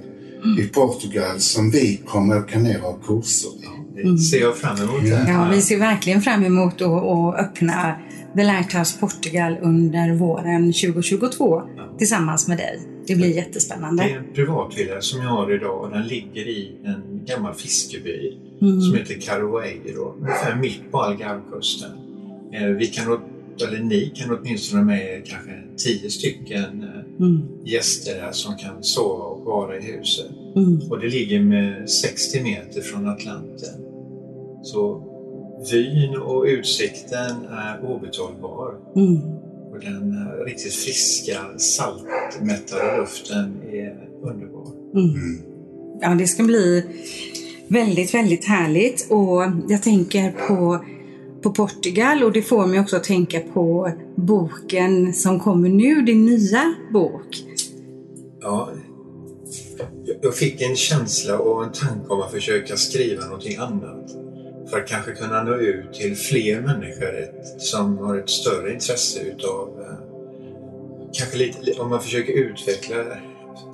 i 0.60 0.62
Portugal 0.62 1.40
som 1.40 1.70
vi 1.70 2.00
kommer 2.06 2.58
ner 2.58 2.76
och 2.84 2.92
ha 2.92 2.92
kurser 2.92 3.48
i. 3.48 4.02
Det 4.02 4.18
ser 4.18 4.40
jag 4.40 4.56
fram 4.56 4.76
emot. 4.76 5.02
Ja, 5.28 5.48
vi 5.52 5.62
ser 5.62 5.78
verkligen 5.78 6.22
fram 6.22 6.44
emot 6.44 6.82
att, 6.82 6.88
att 6.90 7.34
öppna 7.40 7.96
The 8.34 8.42
Lighthouse 8.44 9.00
Portugal 9.00 9.56
under 9.62 10.14
våren 10.14 10.72
2022 10.72 11.62
tillsammans 11.98 12.48
med 12.48 12.58
dig. 12.58 12.80
Det 13.06 13.14
blir 13.14 13.26
Det 13.28 13.34
jättespännande. 13.34 14.02
är 14.02 14.16
en 14.16 14.24
privatvilla 14.34 15.00
som 15.00 15.22
jag 15.22 15.28
har 15.28 15.54
idag 15.54 15.80
och 15.84 15.90
den 15.90 16.06
ligger 16.06 16.48
i 16.48 16.72
en 16.84 17.24
gammal 17.26 17.54
fiskeby 17.54 18.38
Mm. 18.62 18.80
som 18.80 18.94
heter 18.94 19.14
Caroeiro, 19.20 20.14
ungefär 20.20 20.56
mitt 20.56 20.90
på 20.92 20.98
Algarvekusten. 21.02 21.90
Eh, 22.52 22.66
Vi 22.66 22.86
kan 22.86 23.18
eller 23.68 23.78
ni 23.80 24.12
kan 24.14 24.38
åtminstone 24.38 24.82
med 24.82 25.22
kanske 25.26 25.50
tio 25.76 26.10
stycken 26.10 26.82
eh, 26.82 27.24
Mm. 27.26 27.42
gäster 27.64 28.20
här 28.20 28.32
som 28.32 28.56
kan 28.56 28.82
sova 28.84 29.24
och 29.24 29.44
vara 29.44 29.78
i 29.78 29.82
huset. 29.82 30.30
Mm. 30.56 30.80
Och 30.90 31.00
det 31.00 31.08
ligger 31.08 31.40
med 31.40 31.90
60 31.90 32.42
meter 32.42 32.80
från 32.80 33.08
Atlanten. 33.08 33.74
Så 34.62 35.02
vyn 35.72 36.16
och 36.16 36.44
utsikten 36.44 37.44
är 37.50 37.84
obetalbar. 37.84 38.74
Mm. 38.96 39.16
Och 39.72 39.80
den 39.80 40.12
eh, 40.12 40.44
riktigt 40.44 40.74
friska, 40.74 41.58
saltmättade 41.58 42.96
luften 42.96 43.62
är 43.72 44.08
underbar. 44.22 44.66
Mm. 44.94 45.10
Mm. 45.10 45.42
Ja, 46.00 46.08
det 46.14 46.26
ska 46.26 46.42
bli 46.42 46.84
väldigt, 47.68 48.14
väldigt 48.14 48.44
härligt. 48.44 49.06
Och 49.10 49.42
jag 49.68 49.82
tänker 49.82 50.30
på, 50.48 50.84
på 51.42 51.50
Portugal 51.52 52.22
och 52.24 52.32
det 52.32 52.42
får 52.42 52.66
mig 52.66 52.80
också 52.80 52.96
att 52.96 53.04
tänka 53.04 53.40
på 53.40 53.90
boken 54.16 55.12
som 55.14 55.40
kommer 55.40 55.68
nu, 55.68 56.02
din 56.02 56.24
nya 56.26 56.74
bok. 56.92 57.36
Ja, 58.40 58.70
jag- 60.06 60.16
jag 60.22 60.34
fick 60.34 60.62
en 60.62 60.76
känsla 60.76 61.38
och 61.38 61.64
en 61.64 61.72
tanke 61.72 62.08
om 62.08 62.20
att 62.20 62.30
försöka 62.32 62.76
skriva 62.76 63.24
någonting 63.24 63.56
annat. 63.56 64.10
För 64.70 64.78
att 64.80 64.86
kanske 64.88 65.12
kunna 65.12 65.42
nå 65.42 65.54
ut 65.54 65.92
till 65.92 66.16
fler 66.16 66.60
människor 66.60 67.28
som 67.58 67.98
har 67.98 68.16
ett 68.18 68.30
större 68.30 68.72
intresse 68.72 69.20
utav 69.20 69.68
eh, 69.80 69.98
kanske 71.12 71.36
lite, 71.38 71.80
om 71.80 71.90
man 71.90 72.00
försöker 72.02 72.32
utveckla 72.32 72.96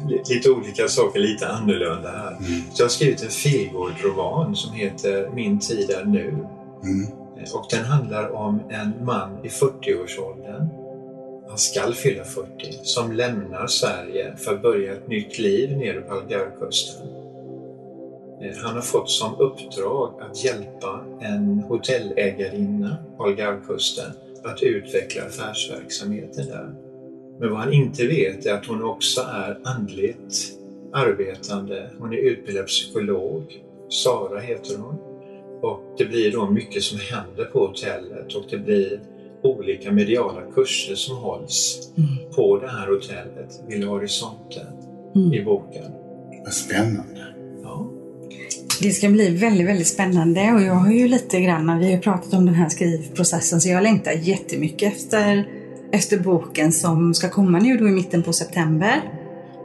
li- 0.09 0.23
lite 0.29 0.51
olika 0.51 0.89
saker 0.89 1.21
lite 1.21 1.49
annorlunda 1.49 2.11
här. 2.11 2.29
Mm. 2.31 2.61
Så 2.73 2.83
jag 2.83 2.85
har 2.85 2.91
skrivit 2.91 3.23
en 3.23 3.29
feelgood-roman 3.31 4.57
som 4.57 4.73
heter 4.73 5.31
Min 5.35 5.59
tid 5.61 5.91
är 5.91 6.05
nu. 6.05 6.29
Mm. 6.29 7.07
Eh, 7.39 7.55
Och 7.55 7.67
den 7.71 7.85
handlar 7.85 8.29
om 8.31 8.61
en 8.71 9.05
man 9.05 9.39
i 9.45 9.49
40-årsåldern, 9.49 10.69
han 11.49 11.59
skall 11.59 11.95
fylla 11.95 12.25
40, 12.25 12.49
som 12.83 13.13
lämnar 13.13 13.67
Sverige 13.67 14.37
för 14.37 14.55
att 14.55 14.63
börja 14.63 14.93
ett 14.93 15.09
nytt 15.09 15.39
liv 15.39 15.77
nere 15.77 16.01
på 16.01 16.15
Algarvekusten. 16.15 17.07
Eh, 18.43 18.57
Han 18.65 18.75
har 18.75 18.83
fått 18.83 19.11
som 19.11 19.35
uppdrag 19.39 20.15
att 20.21 20.45
hjälpa 20.45 21.05
en 21.21 21.59
hotellägarinna 21.69 22.97
på 23.17 23.25
Algarvekusten 23.25 24.11
att 24.45 24.63
utveckla 24.63 25.23
affärsverksamheten 25.23 26.47
där. 26.47 26.75
Men 27.41 27.51
vad 27.51 27.59
han 27.61 27.73
inte 27.73 28.07
vet 28.07 28.47
är 28.47 28.55
att 28.55 28.67
hon 28.67 28.83
också 28.83 29.21
är 29.21 29.59
andligt 29.65 30.53
arbetande. 30.93 31.91
Hon 31.99 32.13
är 32.13 32.17
utbildad 32.17 32.67
psykolog. 32.67 33.63
Sara 33.89 34.41
heter 34.41 34.77
hon. 34.79 34.95
Och 35.63 35.81
det 35.99 36.05
blir 36.05 36.33
då 36.33 36.51
mycket 36.51 36.83
som 36.83 36.99
händer 36.99 37.45
på 37.45 37.67
hotellet 37.67 38.35
och 38.35 38.45
det 38.51 38.59
blir 38.59 39.01
olika 39.43 39.93
mediala 39.93 40.43
kurser 40.55 40.95
som 40.95 41.17
hålls 41.17 41.89
Mm. 41.99 42.33
på 42.33 42.59
det 42.59 42.69
här 42.69 42.89
hotellet, 42.89 43.63
Villa 43.69 43.87
Horizonte, 43.87 44.67
Mm. 45.15 45.33
i 45.33 45.45
boken. 45.45 45.93
Vad 46.45 46.53
spännande. 46.53 47.32
Det 48.83 48.91
ska 48.91 49.09
bli 49.09 49.29
väldigt, 49.29 49.67
väldigt 49.67 49.87
spännande 49.87 50.53
och 50.53 50.63
jag 50.63 50.75
har 50.75 50.93
ju 50.93 51.09
lite 51.09 51.41
grann, 51.41 51.79
vi 51.79 51.93
har 51.93 52.01
pratat 52.01 52.33
om 52.33 52.47
den 52.47 52.55
här 52.55 52.69
skrivprocessen 52.69 53.61
så 53.61 53.69
jag 53.69 53.83
längtar 53.83 54.13
jättemycket 54.13 54.93
efter, 54.93 55.49
efter 55.93 56.19
boken 56.19 56.73
som 56.73 57.15
ska 57.15 57.29
komma 57.31 57.59
nu 57.59 57.77
då 57.77 57.89
i 57.89 57.91
mitten 57.91 58.23
på 58.23 58.33
september. 58.33 59.01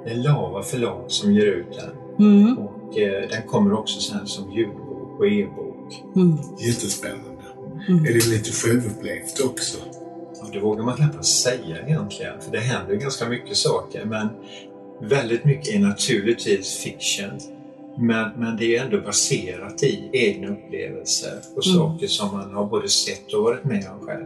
Det 0.05 0.11
är 0.11 0.15
Lava 0.15 0.63
förlag 0.63 1.05
som 1.07 1.33
ger 1.33 1.45
ut 1.45 1.65
den 1.75 1.91
Mm. 2.27 2.57
och 2.57 2.97
eh, 2.97 3.29
den 3.29 3.41
kommer 3.47 3.73
också 3.79 3.99
sen 3.99 4.27
som 4.27 4.51
ljudbok 4.51 5.19
och 5.19 5.27
e-bok. 5.27 6.03
Mm. 6.15 6.37
Jättespännande. 6.59 7.43
Mm. 7.87 8.05
Är 8.05 8.13
det 8.13 8.27
lite 8.27 8.51
självupplevt 8.51 9.39
också? 9.45 9.77
Ja, 10.41 10.47
det 10.53 10.59
vågar 10.59 10.83
man 10.83 10.95
knappast 10.95 11.41
säga 11.41 11.87
egentligen, 11.87 12.33
för 12.41 12.51
det 12.51 12.59
händer 12.59 12.95
ganska 12.95 13.29
mycket 13.29 13.57
saker. 13.57 14.05
Men 14.05 14.29
väldigt 15.09 15.45
mycket 15.45 15.75
är 15.75 15.79
naturligtvis 15.79 16.77
fiction. 16.77 17.31
Men, 17.99 18.31
men 18.39 18.57
det 18.57 18.75
är 18.75 18.85
ändå 18.85 19.01
baserat 19.01 19.83
i 19.83 20.09
egna 20.13 20.47
upplevelser 20.47 21.39
och 21.55 21.67
Mm. 21.67 21.77
saker 21.77 22.07
som 22.07 22.31
man 22.37 22.51
har 22.51 22.65
både 22.65 22.89
sett 22.89 23.33
och 23.33 23.43
varit 23.43 23.63
med 23.63 23.85
om 23.99 24.07
själv. 24.07 24.25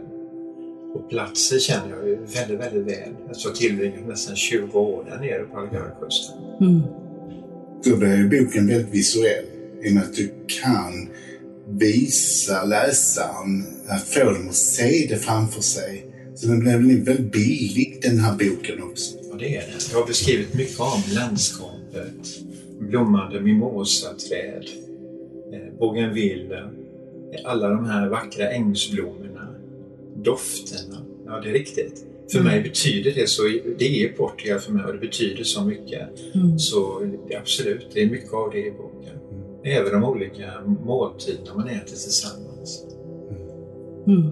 Och 0.94 1.10
platsen 1.10 1.60
känner 1.60 1.90
jag 1.96 2.08
ju 2.08 2.16
väldigt, 2.16 2.60
väldigt 2.60 2.86
väl. 2.86 3.12
Jag 3.28 3.50
har 3.50 3.56
tillbringat 3.56 4.08
nästan 4.08 4.36
20 4.36 4.78
år 4.78 5.04
där 5.04 5.18
nere 5.20 5.42
på 5.44 5.58
Algarvekusten. 5.58 6.36
Mm. 6.60 6.80
Då 7.84 7.96
blir 7.96 8.16
ju 8.16 8.28
boken 8.44 8.66
väldigt 8.66 8.94
visuell. 8.94 9.44
I 9.84 9.88
och 9.88 9.92
med 9.94 10.02
att 10.02 10.14
du 10.14 10.34
kan 10.62 11.08
visa 11.68 12.64
läsaren, 12.64 13.66
att 13.88 14.02
få 14.02 14.24
dem 14.24 14.48
att 14.48 14.54
se 14.54 15.06
det 15.08 15.16
framför 15.16 15.62
sig. 15.62 16.06
Så 16.34 16.46
den 16.46 16.60
blir 16.60 16.72
väl 16.72 17.02
väldigt 17.02 17.32
billig 17.32 17.98
den 18.02 18.18
här 18.18 18.32
boken 18.32 18.82
också. 18.82 19.16
Ja, 19.30 19.36
det 19.38 19.56
är 19.56 19.60
det. 19.60 19.92
Jag 19.92 19.98
har 19.98 20.06
beskrivit 20.06 20.54
mycket 20.54 20.80
om 20.80 21.02
landskapet. 21.14 22.26
Blommande 22.88 23.40
mimosaträd, 23.40 24.64
eh, 25.52 25.78
bougainville, 25.78 26.62
alla 27.44 27.68
de 27.68 27.84
här 27.84 28.08
vackra 28.08 28.50
ängsblommorna, 28.50 29.48
dofterna. 30.16 30.96
Ja, 31.26 31.40
det 31.40 31.48
är 31.48 31.52
riktigt. 31.52 32.04
För 32.32 32.38
Mm. 32.38 32.52
mig 32.52 32.62
betyder 32.62 33.12
det 33.14 33.28
så, 33.28 33.42
det 33.78 34.04
är 34.04 34.08
Portugal 34.12 34.58
för 34.58 34.72
mig 34.72 34.84
och 34.84 34.92
det 34.92 34.98
betyder 34.98 35.44
så 35.44 35.64
mycket. 35.64 36.08
Mm. 36.34 36.58
Så 36.58 37.02
absolut, 37.40 37.86
det 37.94 38.02
är 38.02 38.10
mycket 38.10 38.32
av 38.32 38.50
det 38.50 38.66
i 38.66 38.70
boken. 38.70 39.18
Även 39.64 39.92
de 39.92 40.04
olika 40.04 40.50
måltiderna 40.84 41.54
man 41.54 41.68
äter 41.68 41.86
tillsammans. 41.86 42.86
Mm. 44.06 44.30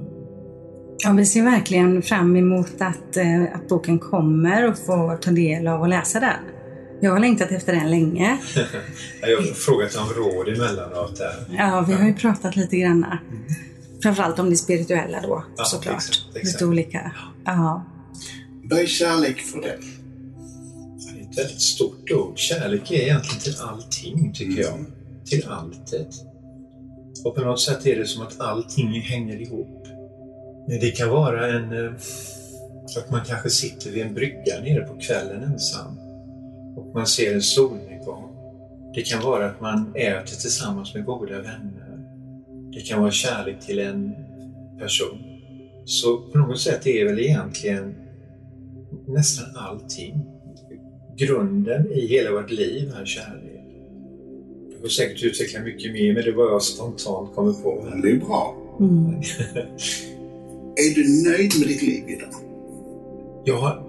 Ja, 1.04 1.12
vi 1.12 1.24
ser 1.24 1.42
verkligen 1.42 2.02
fram 2.02 2.36
emot 2.36 2.72
att, 2.78 3.16
eh, 3.16 3.42
att 3.54 3.68
boken 3.68 3.98
kommer 3.98 4.68
och 4.68 4.78
få 4.78 5.18
ta 5.20 5.30
del 5.30 5.66
av 5.66 5.80
och 5.80 5.88
läsa 5.88 6.20
den. 6.20 6.59
Jag 7.00 7.10
har 7.10 7.18
längtat 7.20 7.50
efter 7.50 7.72
den 7.72 7.90
länge. 7.90 8.38
Jag 9.20 9.36
har 9.36 9.42
frågat 9.54 9.96
om 9.96 10.08
råd 10.08 10.48
emellanåt 10.48 11.16
där. 11.16 11.34
Ja, 11.58 11.84
vi 11.88 11.92
har 11.94 12.06
ju 12.06 12.14
pratat 12.14 12.56
lite 12.56 12.76
grann. 12.76 13.06
Framförallt 14.02 14.38
om 14.38 14.50
det 14.50 14.56
spirituella 14.56 15.20
då, 15.20 15.44
Ja, 15.56 15.64
såklart. 15.64 15.94
exakt, 15.96 16.18
exakt. 16.36 16.44
Lite 16.44 16.64
olika. 16.66 17.12
Ja. 17.44 17.84
Vad 18.64 18.78
är 18.78 18.86
kärlek 18.86 19.38
för 19.40 19.60
dig? 19.60 19.78
Det 21.14 21.20
är 21.20 21.30
ett 21.30 21.38
väldigt 21.38 21.60
stort 21.60 22.10
ord. 22.10 22.38
Kärlek 22.38 22.90
är 22.90 22.94
egentligen 22.94 23.40
till 23.40 23.54
allting, 23.60 24.32
tycker 24.34 24.62
jag. 24.62 24.84
Till 25.26 25.46
alltet. 25.48 26.08
Och 27.24 27.34
på 27.34 27.40
något 27.40 27.60
sätt 27.60 27.86
är 27.86 27.96
det 27.96 28.06
som 28.06 28.22
att 28.22 28.40
allting 28.40 29.00
hänger 29.00 29.40
ihop. 29.42 29.86
Det 30.80 30.90
kan 30.90 31.08
vara 31.08 31.48
en... 31.56 31.84
eh, 31.86 31.92
Att 32.98 33.10
man 33.10 33.20
kanske 33.26 33.50
sitter 33.50 33.90
vid 33.90 34.02
en 34.06 34.14
brygga 34.14 34.60
nere 34.62 34.80
på 34.84 34.96
kvällen 35.00 35.42
ensam 35.42 35.96
och 36.76 36.94
man 36.94 37.06
ser 37.06 37.34
en 37.34 37.42
solnedgång. 37.42 38.36
Det 38.94 39.02
kan 39.02 39.22
vara 39.22 39.46
att 39.46 39.60
man 39.60 39.92
äter 39.94 40.36
tillsammans 40.36 40.94
med 40.94 41.04
goda 41.04 41.36
vänner. 41.42 41.98
Det 42.72 42.80
kan 42.80 43.00
vara 43.00 43.10
kärlek 43.10 43.66
till 43.66 43.78
en 43.78 44.14
person. 44.78 45.18
Så 45.84 46.16
på 46.16 46.38
något 46.38 46.60
sätt 46.60 46.86
är 46.86 47.04
väl 47.04 47.18
egentligen 47.18 47.94
nästan 49.06 49.56
allting 49.56 50.26
grunden 51.20 51.92
i 51.92 52.06
hela 52.06 52.30
vårt 52.32 52.50
liv 52.50 52.92
är 53.00 53.04
kärlek. 53.04 53.64
Jag 54.72 54.80
får 54.80 54.88
säkert 54.88 55.22
utveckla 55.22 55.60
mycket 55.60 55.92
mer, 55.92 56.14
men 56.14 56.24
det 56.24 56.32
var 56.32 56.44
jag 56.44 56.62
spontant 56.62 57.34
kommer 57.34 57.52
på. 57.52 57.86
här. 57.90 58.02
Det 58.02 58.10
är 58.10 58.16
bra. 58.16 58.56
Mm. 58.80 59.14
Är 60.76 60.94
du 60.94 61.30
nöjd 61.30 61.52
med 61.58 61.68
ditt 61.68 61.82
liv 61.82 62.04
idag? 62.08 62.34
Jag 63.44 63.56
har, 63.56 63.82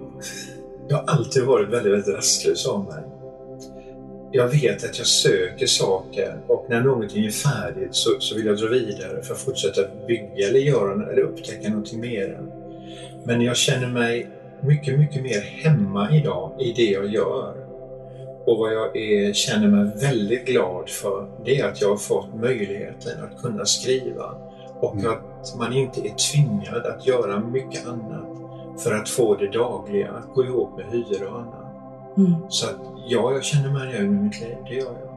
jag 0.88 0.96
har 0.96 1.04
alltid 1.04 1.44
varit 1.44 1.68
väldigt, 1.68 1.92
väldigt 1.92 2.14
rastlös 2.14 2.66
av 2.66 2.84
mig. 2.84 3.02
Jag 4.34 4.48
vet 4.48 4.84
att 4.84 4.98
jag 4.98 5.06
söker 5.06 5.66
saker 5.66 6.40
och 6.46 6.66
när 6.68 6.80
någonting 6.80 7.24
är 7.24 7.30
färdigt 7.30 7.94
så, 7.94 8.10
så 8.20 8.36
vill 8.36 8.46
jag 8.46 8.58
dra 8.58 8.68
vidare 8.68 9.22
för 9.22 9.34
att 9.34 9.40
fortsätta 9.40 9.80
bygga 10.06 10.48
eller 10.48 10.58
göra 10.58 11.10
eller 11.12 11.22
upptäcka 11.22 11.68
någonting 11.68 12.00
mer. 12.00 12.40
Men 13.24 13.40
jag 13.40 13.56
känner 13.56 13.88
mig 13.88 14.30
mycket, 14.62 14.98
mycket 14.98 15.22
mer 15.22 15.40
hemma 15.40 16.10
idag 16.16 16.52
i 16.60 16.72
det 16.72 16.90
jag 16.90 17.06
gör. 17.06 17.54
Och 18.46 18.58
vad 18.58 18.72
jag 18.72 18.96
är, 18.96 19.32
känner 19.32 19.68
mig 19.68 19.92
väldigt 20.00 20.46
glad 20.46 20.88
för, 20.88 21.28
det 21.44 21.60
är 21.60 21.68
att 21.68 21.80
jag 21.80 21.88
har 21.88 21.96
fått 21.96 22.34
möjligheten 22.34 23.12
att 23.22 23.42
kunna 23.42 23.64
skriva 23.64 24.34
och 24.80 24.94
Mm. 24.94 25.12
att 25.12 25.54
man 25.58 25.72
inte 25.72 26.00
är 26.00 26.14
tvingad 26.32 26.86
att 26.86 27.06
göra 27.06 27.40
mycket 27.40 27.86
annat 27.86 28.31
för 28.78 28.92
att 28.92 29.08
få 29.08 29.34
det 29.36 29.50
dagliga 29.52 30.10
att 30.10 30.34
gå 30.34 30.44
ihop 30.44 30.76
med 30.76 30.86
hyror 30.86 31.26
och 31.28 31.40
annat. 31.40 32.16
Mm. 32.18 32.32
Så 32.48 32.66
att 32.66 32.80
ja, 33.08 33.32
jag 33.32 33.44
känner 33.44 33.72
mig 33.72 33.92
nöjd 33.92 34.10
med 34.10 34.24
mitt 34.24 34.40
liv, 34.40 34.56
det 34.68 34.74
gör 34.74 34.84
jag. 34.84 35.08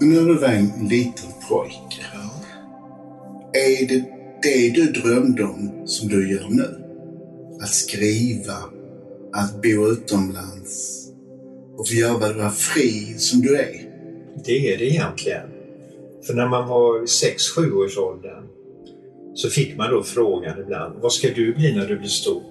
Men 0.00 0.10
när 0.14 0.20
du 0.20 0.38
var 0.38 0.48
en 0.48 0.88
liten 0.88 1.30
pojke, 1.48 2.04
Ja. 2.14 2.30
är 3.52 3.88
det 3.88 4.04
det 4.42 4.74
du 4.74 5.00
drömde 5.00 5.44
om 5.44 5.86
som 5.86 6.08
du 6.08 6.32
gör 6.32 6.46
nu? 6.48 6.80
Att 7.62 7.68
skriva, 7.74 8.56
att 9.32 9.62
bo 9.62 9.88
utomlands 9.92 11.04
och 11.76 11.88
få 11.88 11.94
göra 11.94 12.18
vara 12.18 12.50
fri 12.50 13.14
som 13.18 13.40
du 13.40 13.56
är? 13.56 13.90
Det 14.44 14.74
är 14.74 14.78
det 14.78 14.84
egentligen. 14.84 15.48
För 16.26 16.34
när 16.34 16.48
man 16.48 16.68
var 16.68 17.02
i 17.02 17.06
6-7 17.06 17.72
års 17.72 17.98
åldern 17.98 18.44
så 19.34 19.48
fick 19.48 19.76
man 19.76 19.90
då 19.90 20.02
frågan 20.02 20.60
ibland, 20.60 20.94
vad 21.02 21.12
ska 21.12 21.28
du 21.28 21.54
bli 21.54 21.76
när 21.76 21.86
du 21.86 21.98
blir 21.98 22.08
stor? 22.08 22.42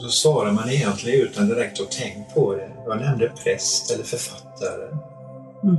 Så 0.00 0.08
svarar 0.08 0.52
man 0.52 0.70
egentligen 0.70 1.20
utan 1.20 1.48
direkt 1.48 1.80
att 1.80 1.90
tänkt 1.90 2.34
på 2.34 2.54
det. 2.54 2.70
Jag 2.86 3.00
nämnde 3.00 3.32
präst 3.44 3.90
eller 3.90 4.04
författare. 4.04 4.88
Mm. 5.64 5.76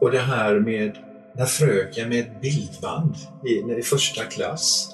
Och 0.00 0.10
det 0.10 0.18
här 0.18 0.60
med 0.60 0.96
när 1.36 1.46
fröken 1.46 2.08
med 2.08 2.20
ett 2.20 2.40
bildband 2.40 3.14
i, 3.46 3.78
i 3.78 3.82
första 3.82 4.24
klass 4.24 4.88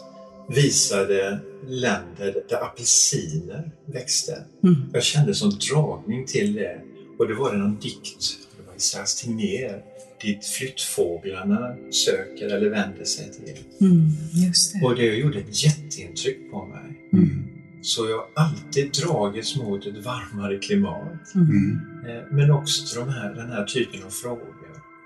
visade 0.48 1.40
länder 1.66 2.42
där 2.48 2.64
apelsiner 2.64 3.70
växte. 3.86 4.44
Mm. 4.64 4.76
Jag 4.92 5.02
kände 5.02 5.34
som 5.34 5.50
dragning 5.50 6.26
till 6.26 6.54
det. 6.54 6.80
Och 7.18 7.28
det 7.28 7.34
var 7.34 7.52
någon 7.52 7.78
dikt, 7.80 8.20
det 8.56 8.66
var 8.66 8.76
Isaias 8.76 9.22
Tegnér, 9.22 9.82
dit 10.22 10.46
flyttfåglarna 10.46 11.76
söker 11.90 12.46
eller 12.56 12.70
vänder 12.70 13.04
sig 13.04 13.30
till. 13.32 13.86
Mm. 13.86 14.10
Det. 14.32 14.86
Och 14.86 14.96
det 14.96 15.14
gjorde 15.16 15.38
ett 15.38 15.64
jätteintryck 15.64 16.50
på 16.50 16.64
mig. 16.64 17.08
Mm. 17.12 17.57
Så 17.82 18.08
jag 18.08 18.16
har 18.16 18.26
alltid 18.34 18.92
dragits 18.92 19.56
mot 19.56 19.86
ett 19.86 20.04
varmare 20.04 20.58
klimat. 20.58 21.34
Mm. 21.34 21.80
Eh, 22.08 22.22
Men 22.30 22.50
också 22.50 23.00
de 23.00 23.08
här, 23.08 23.34
den 23.34 23.50
här 23.50 23.64
typen 23.64 24.02
av 24.06 24.10
frågor. 24.10 24.54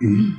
Mm. 0.02 0.30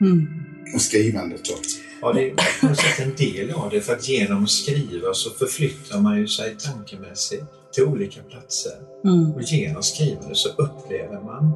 Mm. 0.00 0.26
Och 0.74 0.80
skrivandet 0.80 1.44
då. 1.44 1.54
Ja, 2.00 2.12
det 2.12 2.30
är 2.30 2.34
på 2.60 2.66
något 2.66 2.76
sätt 2.78 3.06
en 3.06 3.14
del 3.16 3.50
av 3.50 3.70
det. 3.70 3.80
För 3.80 3.92
att 3.92 4.08
genom 4.08 4.42
att 4.44 4.50
skriva 4.50 5.14
så 5.14 5.30
förflyttar 5.30 6.00
man 6.00 6.18
ju 6.18 6.26
sig 6.28 6.56
tankemässigt 6.58 7.44
till 7.74 7.84
olika 7.84 8.20
platser. 8.22 8.72
Mm. 9.04 9.32
Och 9.32 9.42
genom 9.42 9.82
skrivande 9.82 10.34
så 10.34 10.48
upplever 10.48 11.20
man 11.24 11.52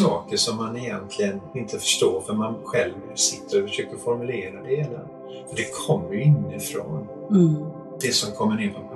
saker 0.00 0.36
som 0.36 0.56
man 0.56 0.76
egentligen 0.76 1.40
inte 1.54 1.78
förstår 1.78 2.20
för 2.26 2.34
man 2.34 2.54
själv 2.64 2.92
sitter 3.14 3.62
och 3.62 3.68
försöker 3.68 3.96
formulera 3.96 4.62
det 4.62 4.76
hela. 4.76 5.00
För 5.48 5.56
det 5.56 5.66
kommer 5.86 6.12
ju 6.12 6.22
inifrån, 6.22 7.06
Mm. 7.30 7.54
det 8.00 8.12
som 8.14 8.32
kommer 8.32 8.54
ner 8.56 8.70
på. 8.70 8.89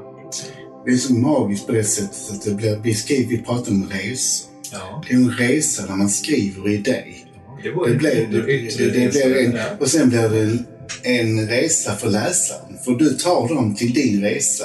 Det 0.85 0.91
är 0.91 0.97
så 0.97 1.15
magiskt 1.15 1.67
på 1.67 1.73
det 1.73 1.85
sättet 1.85 2.31
att 2.31 2.43
det 2.43 2.51
blir, 2.55 2.77
vi, 2.83 2.95
skriver, 2.95 3.29
vi 3.29 3.39
pratar 3.39 3.73
om 3.73 3.89
resor. 3.91 4.51
Ja, 4.73 5.03
Det 5.09 5.15
är 5.15 5.19
en 5.19 5.31
resa 5.31 5.87
när 5.89 5.97
man 5.97 6.09
skriver 6.09 6.69
i 6.69 6.77
dig. 6.77 7.27
ja, 7.35 7.63
det 7.63 7.71
var 7.77 7.89
Det 7.89 7.95
blir, 7.95 8.29
det, 8.31 8.41
det, 8.43 8.93
det, 8.93 9.07
resa, 9.07 9.29
blir 9.29 9.47
en, 9.47 9.53
ja. 9.53 9.65
och 9.81 9.89
sen 9.89 10.09
blir 10.09 10.29
det 10.29 10.41
en, 10.41 10.67
en 11.03 11.49
resa 11.49 11.95
för 11.95 12.11
läsaren. 12.11 12.79
För 12.85 12.93
du 12.93 13.11
tar 13.11 13.49
dem 13.49 13.75
till 13.75 13.93
din 13.93 14.23
resa. 14.23 14.65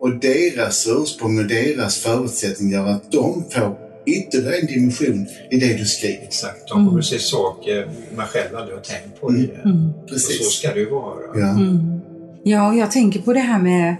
Och 0.00 0.20
deras 0.20 0.86
ursprung 0.88 1.38
och 1.38 1.46
deras 1.46 1.98
förutsättningar 1.98 2.78
gör 2.78 2.86
att 2.86 3.12
de 3.12 3.44
får 3.50 3.76
ytterligare 4.06 4.56
en 4.56 4.66
dimension 4.66 5.26
i 5.50 5.56
det 5.56 5.74
du 5.78 5.84
skriver. 5.84 6.22
Exakt, 6.22 6.68
de 6.68 6.86
kommer 6.86 6.98
att 6.98 7.06
se 7.06 7.18
saker 7.18 7.90
man 8.16 8.26
själv 8.26 8.56
aldrig 8.56 8.76
har 8.76 8.82
tänkt 8.82 9.20
på. 9.20 9.30
Det. 9.30 9.36
Mm. 9.64 9.88
Och 10.02 10.08
så 10.08 10.14
Precis. 10.14 10.52
ska 10.52 10.74
det 10.74 10.80
ju 10.80 10.90
vara. 10.90 11.18
Ja. 11.34 11.50
Mm. 11.50 12.00
Ja, 12.44 12.68
och 12.68 12.76
jag 12.76 12.90
tänker 12.92 13.20
på 13.20 13.32
det 13.32 13.40
här 13.40 13.58
med, 13.62 13.96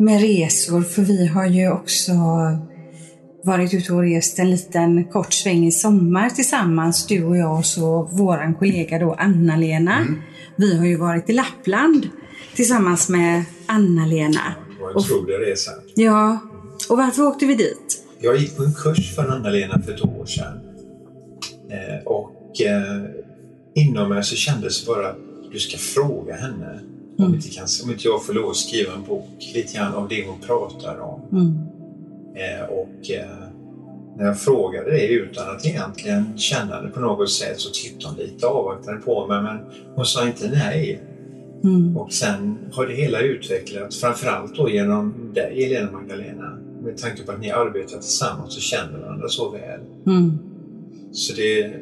med 0.00 0.20
resor, 0.20 0.82
för 0.82 1.02
vi 1.02 1.26
har 1.26 1.46
ju 1.46 1.70
också 1.70 2.12
varit 3.44 3.74
ute 3.74 3.92
och 3.92 4.02
rest 4.02 4.38
en 4.38 4.50
liten 4.50 5.04
kort 5.04 5.32
sväng 5.32 5.66
i 5.66 5.72
sommar 5.72 6.30
tillsammans, 6.30 7.06
du 7.06 7.24
och 7.24 7.36
jag 7.36 7.58
och 7.58 7.66
så 7.66 8.02
våran 8.02 8.54
kollega 8.54 8.98
då 8.98 9.14
Anna-Lena. 9.14 10.06
Vi 10.56 10.78
har 10.78 10.86
ju 10.86 10.96
varit 10.96 11.30
i 11.30 11.32
Lappland 11.32 12.08
tillsammans 12.54 13.08
med 13.08 13.44
Anna-Lena. 13.66 14.54
Det 14.76 14.82
var 14.82 14.90
en 14.90 14.96
otrolig 14.96 15.34
resa. 15.34 15.70
Ja, 15.94 16.38
och 16.88 16.96
varför 16.96 17.22
åkte 17.22 17.46
vi 17.46 17.54
dit? 17.54 18.04
Jag 18.20 18.36
gick 18.36 18.56
på 18.56 18.62
en 18.62 18.74
kurs 18.74 19.14
för 19.14 19.28
Anna-Lena 19.28 19.82
för 19.82 19.92
ett 19.92 20.04
år 20.04 20.26
sedan. 20.26 20.60
Eh, 21.70 22.06
och 22.06 22.60
eh, 22.60 23.04
inom 23.74 24.08
mig 24.08 24.24
så 24.24 24.36
kändes 24.36 24.80
det 24.80 24.86
bara 24.86 25.08
att 25.08 25.18
du 25.52 25.58
ska 25.58 25.78
fråga 25.78 26.34
henne 26.34 26.80
om, 27.20 27.26
Mm. 27.26 27.34
inte 27.34 27.48
kan, 27.48 27.66
om 27.84 27.90
inte 27.90 28.08
jag 28.08 28.24
får 28.26 28.32
lov 28.32 28.50
att 28.50 28.56
skriva 28.56 28.92
en 28.92 29.02
bok 29.02 29.28
lite 29.54 29.76
grann 29.76 29.94
av 29.94 30.08
det 30.08 30.26
hon 30.28 30.38
pratar 30.40 30.98
om. 31.00 31.20
Mm. 31.32 31.58
Eh, 32.34 32.64
och 32.68 33.10
eh, 33.10 33.46
när 34.16 34.26
jag 34.26 34.40
frågade 34.40 34.90
det 34.90 35.06
utan 35.06 35.56
att 35.56 35.66
egentligen 35.66 36.38
känna 36.38 36.82
det 36.82 36.88
på 36.88 37.00
något 37.00 37.30
sätt 37.30 37.60
så 37.60 37.70
tittade 37.70 38.14
hon 38.14 38.18
lite 38.26 38.46
avvaktande 38.46 39.00
på 39.00 39.26
mig 39.26 39.42
men 39.42 39.58
hon 39.94 40.04
sa 40.04 40.26
inte 40.26 40.48
nej. 40.48 41.02
Mm. 41.64 41.96
Och 41.96 42.12
sen 42.12 42.58
har 42.72 42.86
det 42.86 42.94
hela 42.94 43.20
utvecklats, 43.20 44.00
framförallt 44.00 44.56
då 44.56 44.70
genom 44.70 45.14
dig 45.34 45.64
Elena 45.64 45.92
Magdalena. 45.92 46.58
Med 46.82 46.96
tanke 46.98 47.22
på 47.22 47.32
att 47.32 47.40
ni 47.40 47.50
arbetar 47.50 47.98
tillsammans 47.98 48.56
och 48.56 48.62
känner 48.62 48.98
varandra 48.98 49.28
så 49.28 49.50
väl. 49.50 49.80
Mm. 50.06 50.38
Så 51.12 51.34
det 51.34 51.72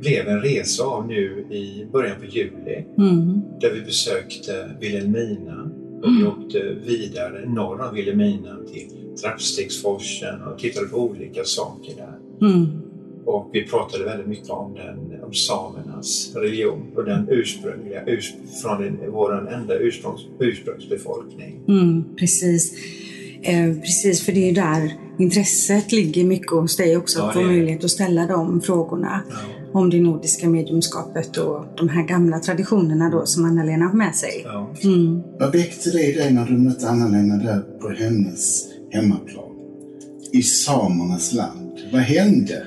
blev 0.00 0.28
en 0.28 0.40
resa 0.40 0.84
av 0.84 1.06
nu 1.06 1.46
i 1.50 1.86
början 1.92 2.16
på 2.20 2.26
juli 2.26 2.84
Mm. 2.98 3.40
där 3.60 3.70
vi 3.74 3.80
besökte 3.80 4.70
Vilhelmina 4.80 5.70
och 6.02 6.10
vi 6.20 6.26
åkte 6.26 6.76
vidare 6.86 7.48
norr 7.48 7.88
om 7.88 7.94
Vilhelmina 7.94 8.56
till 8.72 9.16
Trappstegsforsen 9.22 10.42
och 10.42 10.58
tittade 10.58 10.86
på 10.86 10.96
olika 10.98 11.44
saker 11.44 11.92
där. 11.96 12.48
Mm. 12.48 12.66
Och 13.26 13.50
vi 13.52 13.64
pratade 13.64 14.04
väldigt 14.04 14.26
mycket 14.26 14.50
om, 14.50 14.74
den, 14.74 15.22
om 15.22 15.32
samernas 15.34 16.32
religion 16.34 16.82
och 16.96 17.04
den 17.04 17.28
ursprungliga, 17.30 18.04
urs, 18.06 18.34
från 18.62 18.82
den, 18.82 18.98
vår 19.12 19.52
enda 19.54 19.78
ursprungs, 19.78 20.20
ursprungsbefolkning. 20.40 21.60
Mm, 21.68 22.04
precis. 22.16 22.72
Eh, 23.42 23.74
precis, 23.80 24.22
för 24.24 24.32
det 24.32 24.40
är 24.40 24.46
ju 24.46 24.52
där 24.52 24.92
intresset 25.18 25.92
ligger 25.92 26.24
mycket 26.24 26.50
hos 26.50 26.76
dig 26.76 26.96
också. 26.96 27.18
Ja, 27.18 27.28
att 27.28 27.34
få 27.34 27.42
möjlighet 27.42 27.84
att 27.84 27.90
ställa 27.90 28.26
de 28.26 28.60
frågorna 28.60 29.20
Ja. 29.30 29.63
Om 29.74 29.90
det 29.90 30.00
nordiska 30.00 30.48
mediumskapet 30.48 31.36
och 31.36 31.64
de 31.76 31.88
här 31.88 32.02
gamla 32.06 32.38
traditionerna 32.38 33.10
då 33.10 33.26
som 33.26 33.44
Anna-Lena 33.44 33.84
har 33.86 33.94
med 33.94 34.14
sig. 34.14 34.42
Ja. 34.44 34.70
Mm. 34.84 35.20
Vad 35.40 35.52
väckte 35.52 35.90
det 35.90 36.02
i 36.06 36.12
dig 36.12 36.32
när 36.32 36.46
du 36.46 36.56
mötte 36.58 36.88
Anna-Lena 36.88 37.36
där 37.36 37.60
på 37.80 37.88
hennes 37.88 38.64
hemmaplan? 38.90 39.50
I 40.32 40.42
samernas 40.42 41.32
land. 41.32 41.78
Vad 41.92 42.00
hände? 42.02 42.66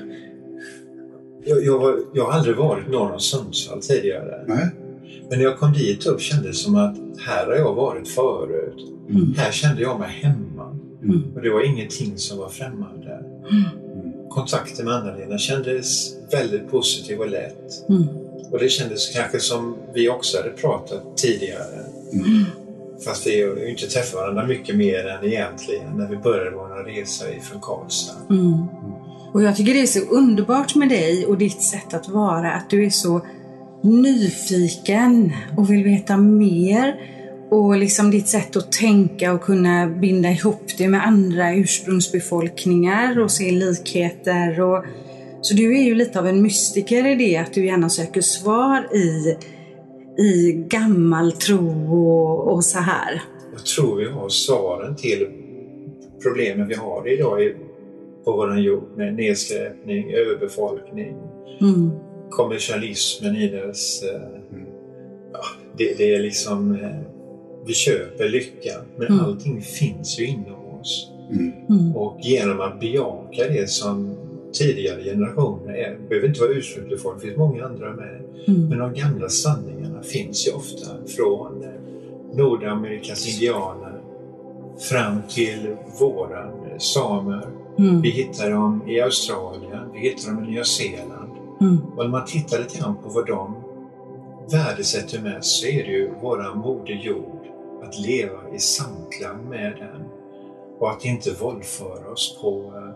Jag, 1.44 1.64
jag, 1.64 1.78
var- 1.78 1.98
jag 2.14 2.24
har 2.24 2.32
aldrig 2.32 2.56
varit 2.56 2.88
norr 2.88 3.12
om 3.12 3.20
Sundsvall 3.20 3.80
tidigare. 3.82 4.44
Nej? 4.48 4.68
Men 5.30 5.38
när 5.38 5.44
jag 5.44 5.58
kom 5.58 5.72
dit 5.72 6.06
upp 6.06 6.20
kändes 6.20 6.46
det 6.46 6.54
som 6.64 6.76
att 6.76 6.96
här 7.26 7.46
har 7.46 7.54
jag 7.54 7.74
varit 7.74 8.08
förut. 8.08 8.92
Mm. 9.10 9.34
Här 9.36 9.52
kände 9.52 9.82
jag 9.82 9.98
mig 10.00 10.08
hemma. 10.22 10.78
Mm. 11.02 11.22
Och 11.34 11.42
det 11.42 11.50
var 11.50 11.66
ingenting 11.66 12.12
som 12.16 12.38
var 12.38 12.48
främmande. 12.48 13.24
Kontakten 14.30 14.84
med 14.84 14.94
Anna-Lena 14.94 15.38
kändes 15.38 16.14
väldigt 16.30 16.70
positiv 16.70 17.20
och 17.20 17.30
lätt. 17.30 17.88
Mm. 17.88 18.08
Och 18.50 18.58
det 18.58 18.68
kändes 18.68 19.14
kanske 19.14 19.40
som 19.40 19.76
vi 19.94 20.08
också 20.08 20.36
hade 20.36 20.50
pratat 20.50 21.16
tidigare. 21.16 21.84
Mm. 22.12 22.44
Fast 23.04 23.26
vi 23.26 23.42
har 23.42 23.56
ju 23.56 23.70
inte 23.70 23.86
träffat 23.86 24.14
varandra 24.14 24.46
mycket 24.46 24.76
mer 24.76 25.06
än 25.06 25.24
egentligen 25.24 25.96
när 25.96 26.08
vi 26.08 26.16
började 26.16 26.50
vår 26.50 26.84
resa 26.84 27.30
ifrån 27.30 27.60
Karlstad. 27.60 28.16
Mm. 28.30 28.64
Och 29.32 29.42
jag 29.42 29.56
tycker 29.56 29.74
det 29.74 29.82
är 29.82 29.86
så 29.86 30.00
underbart 30.00 30.74
med 30.74 30.88
dig 30.88 31.26
och 31.26 31.38
ditt 31.38 31.62
sätt 31.62 31.94
att 31.94 32.08
vara, 32.08 32.52
att 32.52 32.70
du 32.70 32.86
är 32.86 32.90
så 32.90 33.20
nyfiken 33.82 35.32
och 35.56 35.70
vill 35.70 35.84
veta 35.84 36.16
mer. 36.16 37.00
Och 37.50 37.76
liksom 37.76 38.10
ditt 38.10 38.28
sätt 38.28 38.56
att 38.56 38.72
tänka 38.72 39.32
och 39.32 39.42
kunna 39.42 39.86
binda 39.86 40.30
ihop 40.30 40.62
det 40.78 40.88
med 40.88 41.06
andra 41.06 41.54
ursprungsbefolkningar 41.54 43.20
och 43.20 43.30
se 43.30 43.50
likheter. 43.50 44.60
Och, 44.60 44.84
så 45.40 45.54
du 45.54 45.78
är 45.78 45.82
ju 45.82 45.94
lite 45.94 46.18
av 46.18 46.26
en 46.26 46.42
mystiker 46.42 47.06
i 47.06 47.14
det 47.14 47.36
att 47.36 47.54
du 47.54 47.66
gärna 47.66 47.88
söker 47.88 48.20
svar 48.20 48.96
i, 48.96 49.36
i 50.22 50.52
gammal 50.52 51.32
tro 51.32 51.94
och, 52.06 52.52
och 52.52 52.64
så 52.64 52.78
här. 52.78 53.22
Jag 53.52 53.66
tror 53.66 53.96
vi 53.96 54.10
har 54.10 54.28
svaren 54.28 54.96
till 54.96 55.26
problemen 56.22 56.68
vi 56.68 56.74
har 56.74 57.08
idag 57.08 57.52
på 58.24 58.32
vår 58.32 58.58
jord 58.58 58.96
med 58.96 59.14
nedskräpning, 59.14 60.12
överbefolkning, 60.12 61.16
Mm. 61.60 61.90
kommersialismen 62.30 63.36
i 63.36 63.48
dess... 63.48 64.02
Eh, 64.02 64.20
ja, 65.32 65.40
det, 65.78 65.98
det 65.98 66.14
är 66.14 66.20
liksom... 66.20 66.78
Vi 67.68 67.74
köper 67.74 68.28
lycka, 68.28 68.72
men 68.96 69.06
Mm. 69.06 69.24
allting 69.24 69.60
finns 69.62 70.20
ju 70.20 70.26
inom 70.26 70.64
oss. 70.80 71.10
Mm. 71.30 71.52
Mm. 71.70 71.96
Och 71.96 72.18
genom 72.20 72.60
att 72.60 72.80
bejaka 72.80 73.48
det 73.48 73.70
som 73.70 74.16
tidigare 74.52 75.02
generationer 75.02 75.74
är, 75.74 75.90
det 75.90 76.08
behöver 76.08 76.28
inte 76.28 76.40
vara 76.40 76.50
ursprungsbefolkning, 76.50 77.20
det 77.20 77.26
finns 77.26 77.38
många 77.38 77.64
andra 77.64 77.92
med. 77.92 78.20
Mm. 78.46 78.68
Men 78.68 78.78
de 78.78 78.94
gamla 78.94 79.28
sanningarna 79.28 80.02
finns 80.02 80.48
ju 80.48 80.52
ofta 80.52 80.86
från 81.16 81.64
Nordamerikas 82.34 83.34
indianer 83.34 84.00
fram 84.78 85.16
till 85.28 85.76
våra 86.00 86.50
samer. 86.78 87.46
Mm. 87.78 88.00
Vi 88.00 88.10
hittar 88.10 88.50
dem 88.50 88.82
i 88.88 89.00
Australien, 89.00 89.82
vi 89.92 89.98
hittar 89.98 90.32
dem 90.32 90.44
i 90.44 90.50
Nya 90.50 90.64
Zeeland. 90.64 91.32
Mm. 91.60 91.78
Och 91.96 92.04
när 92.04 92.08
man 92.10 92.24
tittar 92.26 92.58
lite 92.58 92.78
grann 92.78 92.94
på 93.02 93.08
vad 93.08 93.26
de 93.26 93.54
värdesätter 94.52 95.22
mest 95.22 95.60
så 95.60 95.66
är 95.66 95.84
det 95.84 95.90
ju 95.92 96.10
våra 96.22 96.54
moder 96.54 96.94
jord. 97.04 97.37
Att 97.82 97.98
leva 97.98 98.54
i 98.54 98.58
samklang 98.58 99.48
med 99.48 99.72
den 99.76 100.02
och 100.78 100.90
att 100.90 101.04
inte 101.04 101.32
våldföra 101.40 102.12
oss 102.12 102.38
på, 102.42 102.72
eh, 102.76 102.94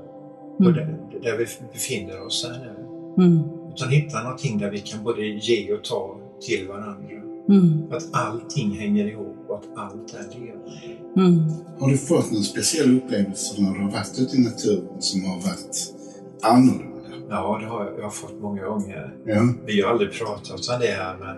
på 0.58 0.64
Mm. 0.70 0.74
där, 0.74 1.20
där 1.22 1.38
vi 1.38 1.46
befinner 1.72 2.26
oss 2.26 2.48
här 2.48 2.58
nu. 2.60 3.24
Mm. 3.24 3.42
Utan 3.74 3.88
hitta 3.88 4.22
någonting 4.22 4.58
där 4.58 4.70
vi 4.70 4.78
kan 4.78 5.04
både 5.04 5.26
ge 5.26 5.72
och 5.74 5.84
ta 5.84 6.16
till 6.40 6.68
varandra. 6.68 7.08
Mm. 7.48 7.92
Att 7.92 8.08
allting 8.12 8.70
hänger 8.70 9.06
ihop 9.06 9.36
och 9.48 9.56
att 9.56 9.68
allt 9.76 10.14
är 10.14 10.40
levande. 10.40 10.72
Mm. 11.16 11.42
Har 11.80 11.90
du 11.90 11.96
fått 11.96 12.32
någon 12.32 12.42
speciell 12.42 12.96
upplevelse 12.96 13.62
när 13.62 13.74
du 13.74 13.80
har 13.80 13.90
varit 13.90 14.18
ute 14.18 14.36
i 14.36 14.40
naturen 14.40 15.02
som 15.02 15.24
har 15.24 15.36
varit 15.36 15.94
annorlunda? 16.42 16.88
Ja, 17.30 17.58
det 17.62 17.66
har 17.66 17.84
jag, 17.84 17.98
jag 17.98 18.02
har 18.02 18.10
fått 18.10 18.40
många 18.40 18.64
gånger. 18.64 19.16
Ja. 19.26 19.42
Vi 19.66 19.80
har 19.80 19.90
aldrig 19.90 20.12
pratat 20.12 20.50
om 20.50 20.80
det 20.80 20.86
här 20.86 21.16
men 21.18 21.36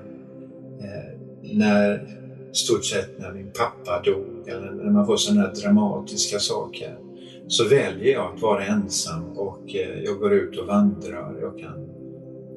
eh, 0.81 1.19
när 1.57 2.09
stort 2.57 2.85
sett 2.85 3.19
när 3.19 3.33
min 3.33 3.51
pappa 3.53 4.03
dog 4.05 4.49
eller 4.49 4.71
när 4.73 4.91
man 4.91 5.07
får 5.07 5.17
sådana 5.17 5.41
här 5.41 5.55
dramatiska 5.55 6.39
saker 6.39 6.99
så 7.49 7.69
väljer 7.69 8.13
jag 8.13 8.35
att 8.35 8.43
vara 8.43 8.65
ensam 8.65 9.39
och 9.39 9.75
eh, 9.75 10.03
jag 10.05 10.19
går 10.19 10.33
ut 10.33 10.59
och 10.59 10.67
vandrar. 10.67 11.37
Jag 11.41 11.59
kan 11.59 11.89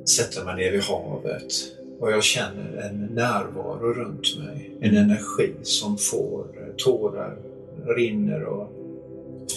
sätta 0.05 0.45
mig 0.45 0.55
ner 0.55 0.71
vid 0.71 0.81
havet 0.81 1.53
och 1.99 2.11
jag 2.11 2.23
känner 2.23 2.89
en 2.89 3.15
närvaro 3.15 3.93
runt 3.93 4.37
mig. 4.37 4.77
En 4.81 4.97
energi 4.97 5.53
som 5.61 5.97
får 5.97 6.45
eh, 6.57 6.75
tårar 6.77 7.37
rinner 7.85 8.43
och 8.43 8.73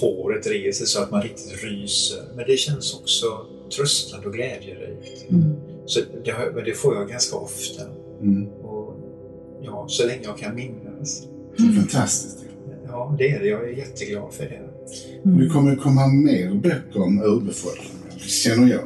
håret 0.00 0.46
reser 0.46 0.84
så 0.84 1.02
att 1.02 1.10
man 1.10 1.22
riktigt 1.22 1.64
ryser. 1.64 2.22
Men 2.36 2.44
det 2.46 2.56
känns 2.56 3.00
också 3.00 3.26
tröstande 3.76 4.26
och 4.26 4.34
glädjerikt. 4.34 5.30
Mm. 5.30 5.56
Så 5.86 6.00
det, 6.24 6.62
det 6.64 6.72
får 6.72 6.94
jag 6.94 7.08
ganska 7.08 7.36
ofta. 7.36 7.82
Mm. 8.20 8.48
Ja, 9.62 9.84
så 9.88 10.06
länge 10.06 10.22
jag 10.22 10.38
kan 10.38 10.54
minnas. 10.54 11.22
Det 11.56 11.62
är 11.62 11.72
fantastiskt. 11.72 12.44
Ja, 12.86 13.14
det 13.18 13.30
är 13.30 13.40
det. 13.40 13.46
Jag 13.46 13.64
är 13.68 13.72
jätteglad 13.72 14.34
för 14.34 14.44
det. 14.44 14.60
Det 15.24 15.48
kommer 15.48 15.76
komma 15.76 16.06
mer 16.06 16.54
böcker 16.54 17.02
om 17.02 17.22
urbefolkningen, 17.22 18.18
känner 18.18 18.70
jag. 18.70 18.84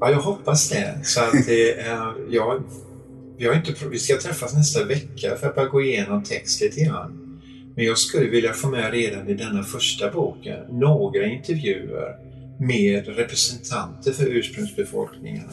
Ja, 0.00 0.10
jag 0.10 0.20
hoppas 0.20 0.68
det. 0.68 1.00
Så 1.04 1.20
att 1.20 1.46
det 1.46 1.78
är, 1.80 2.14
ja, 2.30 2.60
vi, 3.38 3.46
har 3.46 3.54
inte, 3.54 3.74
vi 3.90 3.98
ska 3.98 4.16
träffas 4.16 4.54
nästa 4.54 4.84
vecka 4.84 5.36
för 5.36 5.46
att 5.46 5.54
bara 5.54 5.68
gå 5.68 5.82
igenom 5.82 6.24
text 6.24 6.60
lite 6.60 6.84
grann. 6.84 7.40
Men 7.76 7.84
jag 7.84 7.98
skulle 7.98 8.30
vilja 8.30 8.52
få 8.52 8.68
med 8.68 8.92
redan 8.92 9.28
i 9.28 9.34
denna 9.34 9.62
första 9.62 10.10
boken 10.10 10.58
några 10.70 11.26
intervjuer 11.26 12.16
med 12.60 13.08
representanter 13.08 14.12
för 14.12 14.26
ursprungsbefolkningarna. 14.26 15.52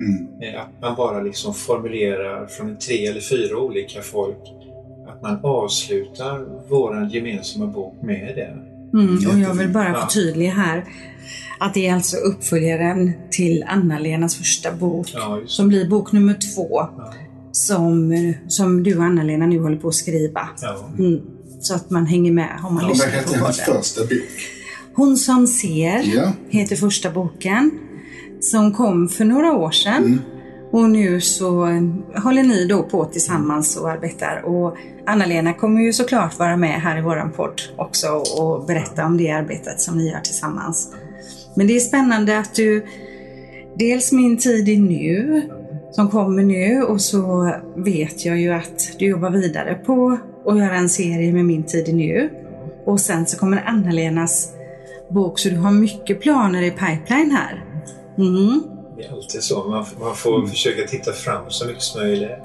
Mm. 0.00 0.26
Eh, 0.54 0.60
Att 0.60 0.80
man 0.82 0.96
bara 0.96 1.22
liksom 1.22 1.54
formulerar 1.54 2.46
från 2.46 2.76
tre 2.78 3.06
eller 3.06 3.20
fyra 3.20 3.58
olika 3.58 4.02
folk 4.02 4.38
att 5.08 5.22
man 5.22 5.38
avslutar 5.44 6.46
vår 6.68 7.08
gemensamma 7.12 7.66
bok 7.66 7.94
med 8.02 8.32
det. 8.36 8.56
Mm. 8.98 9.14
Och 9.16 9.38
jag 9.48 9.54
vill 9.54 9.68
bara 9.68 9.88
Ja. 9.88 10.00
förtydliga 10.00 10.50
här 10.50 10.84
att 11.60 11.74
det 11.74 11.86
är 11.86 11.94
alltså 11.94 12.16
uppföljaren 12.16 13.12
till 13.30 13.64
Anna-Lenas 13.68 14.36
första 14.36 14.72
bok 14.72 15.06
Ja, 15.14 15.40
som 15.46 15.68
blir 15.68 15.88
bok 15.88 16.12
nummer 16.12 16.34
två 16.54 16.68
Ja. 16.70 17.12
som, 17.52 18.14
som 18.48 18.82
du 18.82 18.96
och 18.96 19.04
Anna-Lena 19.04 19.46
nu 19.46 19.58
håller 19.58 19.76
på 19.76 19.88
att 19.88 19.94
skriva. 19.94 20.48
Ja. 20.62 20.88
Mm. 20.98 21.20
Så 21.60 21.74
att 21.74 21.90
man 21.90 22.06
hänger 22.06 22.32
med 22.32 22.58
om 22.64 22.74
man 22.74 22.82
Vad 22.84 22.92
lyssnar 22.92 23.12
heter 23.12 23.28
på 23.28 23.34
hennes 23.34 23.64
podden. 23.66 23.82
första 23.82 24.00
bok? 24.00 24.10
Hon 24.94 25.16
som 25.16 25.46
ser 25.46 26.02
Ja. 26.16 26.32
heter 26.48 26.76
första 26.76 27.10
boken 27.10 27.70
som 28.40 28.72
kom 28.74 29.08
för 29.08 29.24
några 29.24 29.52
år 29.52 29.70
sedan. 29.70 30.04
Mm. 30.04 30.18
Och 30.72 30.90
nu 30.90 31.20
så 31.20 31.50
håller 32.22 32.42
ni 32.42 32.66
då 32.66 32.82
på 32.82 33.04
tillsammans 33.04 33.76
och 33.76 33.90
arbetar. 33.90 34.42
Och 34.44 34.76
Anna-Lena 35.06 35.54
kommer 35.54 35.80
ju 35.80 35.92
såklart 35.92 36.38
vara 36.38 36.56
med 36.56 36.80
här 36.80 36.98
i 36.98 37.02
våran 37.02 37.32
podd 37.32 37.60
också 37.76 38.08
och 38.38 38.66
berätta 38.66 39.06
om 39.06 39.16
det 39.16 39.30
arbetet 39.30 39.80
som 39.80 39.98
ni 39.98 40.10
gör 40.10 40.20
tillsammans. 40.20 40.92
Men 41.54 41.66
det 41.66 41.76
är 41.76 41.80
spännande 41.80 42.38
att 42.38 42.54
du, 42.54 42.86
dels 43.78 44.12
Min 44.12 44.38
tid 44.38 44.68
är 44.68 44.78
nu, 44.78 45.42
som 45.90 46.10
kommer 46.10 46.42
nu 46.42 46.82
och 46.82 47.00
så 47.00 47.54
vet 47.76 48.24
jag 48.24 48.40
ju 48.40 48.52
att 48.52 48.98
du 48.98 49.06
jobbar 49.06 49.30
vidare 49.30 49.74
på 49.74 50.18
att 50.46 50.58
göra 50.58 50.76
en 50.76 50.88
serie 50.88 51.32
med 51.32 51.44
Min 51.44 51.62
tid 51.62 51.88
är 51.88 51.92
nu. 51.92 52.30
Och 52.86 53.00
sen 53.00 53.26
så 53.26 53.38
kommer 53.38 53.64
Anna-Lenas 53.66 54.48
bok 55.10 55.38
så 55.38 55.48
du 55.48 55.56
har 55.56 55.70
mycket 55.70 56.20
planer 56.20 56.62
i 56.62 56.70
pipeline 56.70 57.30
här. 57.30 57.64
Mm. 58.18 58.62
Det 58.96 59.04
är 59.04 59.12
alltid 59.12 59.42
så. 59.42 59.64
Man, 59.64 59.84
man 60.00 60.14
får 60.14 60.46
försöka 60.46 60.86
titta 60.88 61.12
fram 61.12 61.44
så 61.48 61.66
mycket 61.66 61.82
som 61.82 62.00
möjligt. 62.00 62.38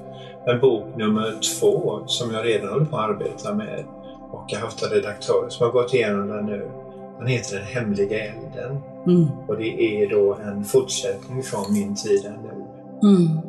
Men 0.45 0.60
bok 0.60 0.84
nummer 0.97 1.39
två, 1.60 2.04
som 2.06 2.34
jag 2.34 2.45
redan 2.45 2.69
håller 2.69 2.86
på 2.86 2.97
att 2.97 3.10
arbeta 3.10 3.54
med 3.54 3.86
och 4.32 4.45
jag 4.47 4.60
har 4.60 4.65
haft 4.65 4.84
en 4.84 4.89
redaktör 4.89 5.45
som 5.49 5.65
har 5.65 5.73
gått 5.73 5.93
igenom 5.93 6.28
den 6.28 6.45
nu. 6.45 6.71
Den 7.19 7.28
heter 7.28 7.56
Den 7.56 7.65
hemliga 7.65 8.25
elden 8.25 8.78
Mm. 9.08 9.25
och 9.47 9.58
det 9.58 10.04
är 10.04 10.10
då 10.10 10.34
en 10.34 10.63
fortsättning 10.63 11.43
från 11.43 11.73
Min 11.73 11.95
tid 11.95 12.23
nu. 12.43 12.65
Mm. 13.10 13.39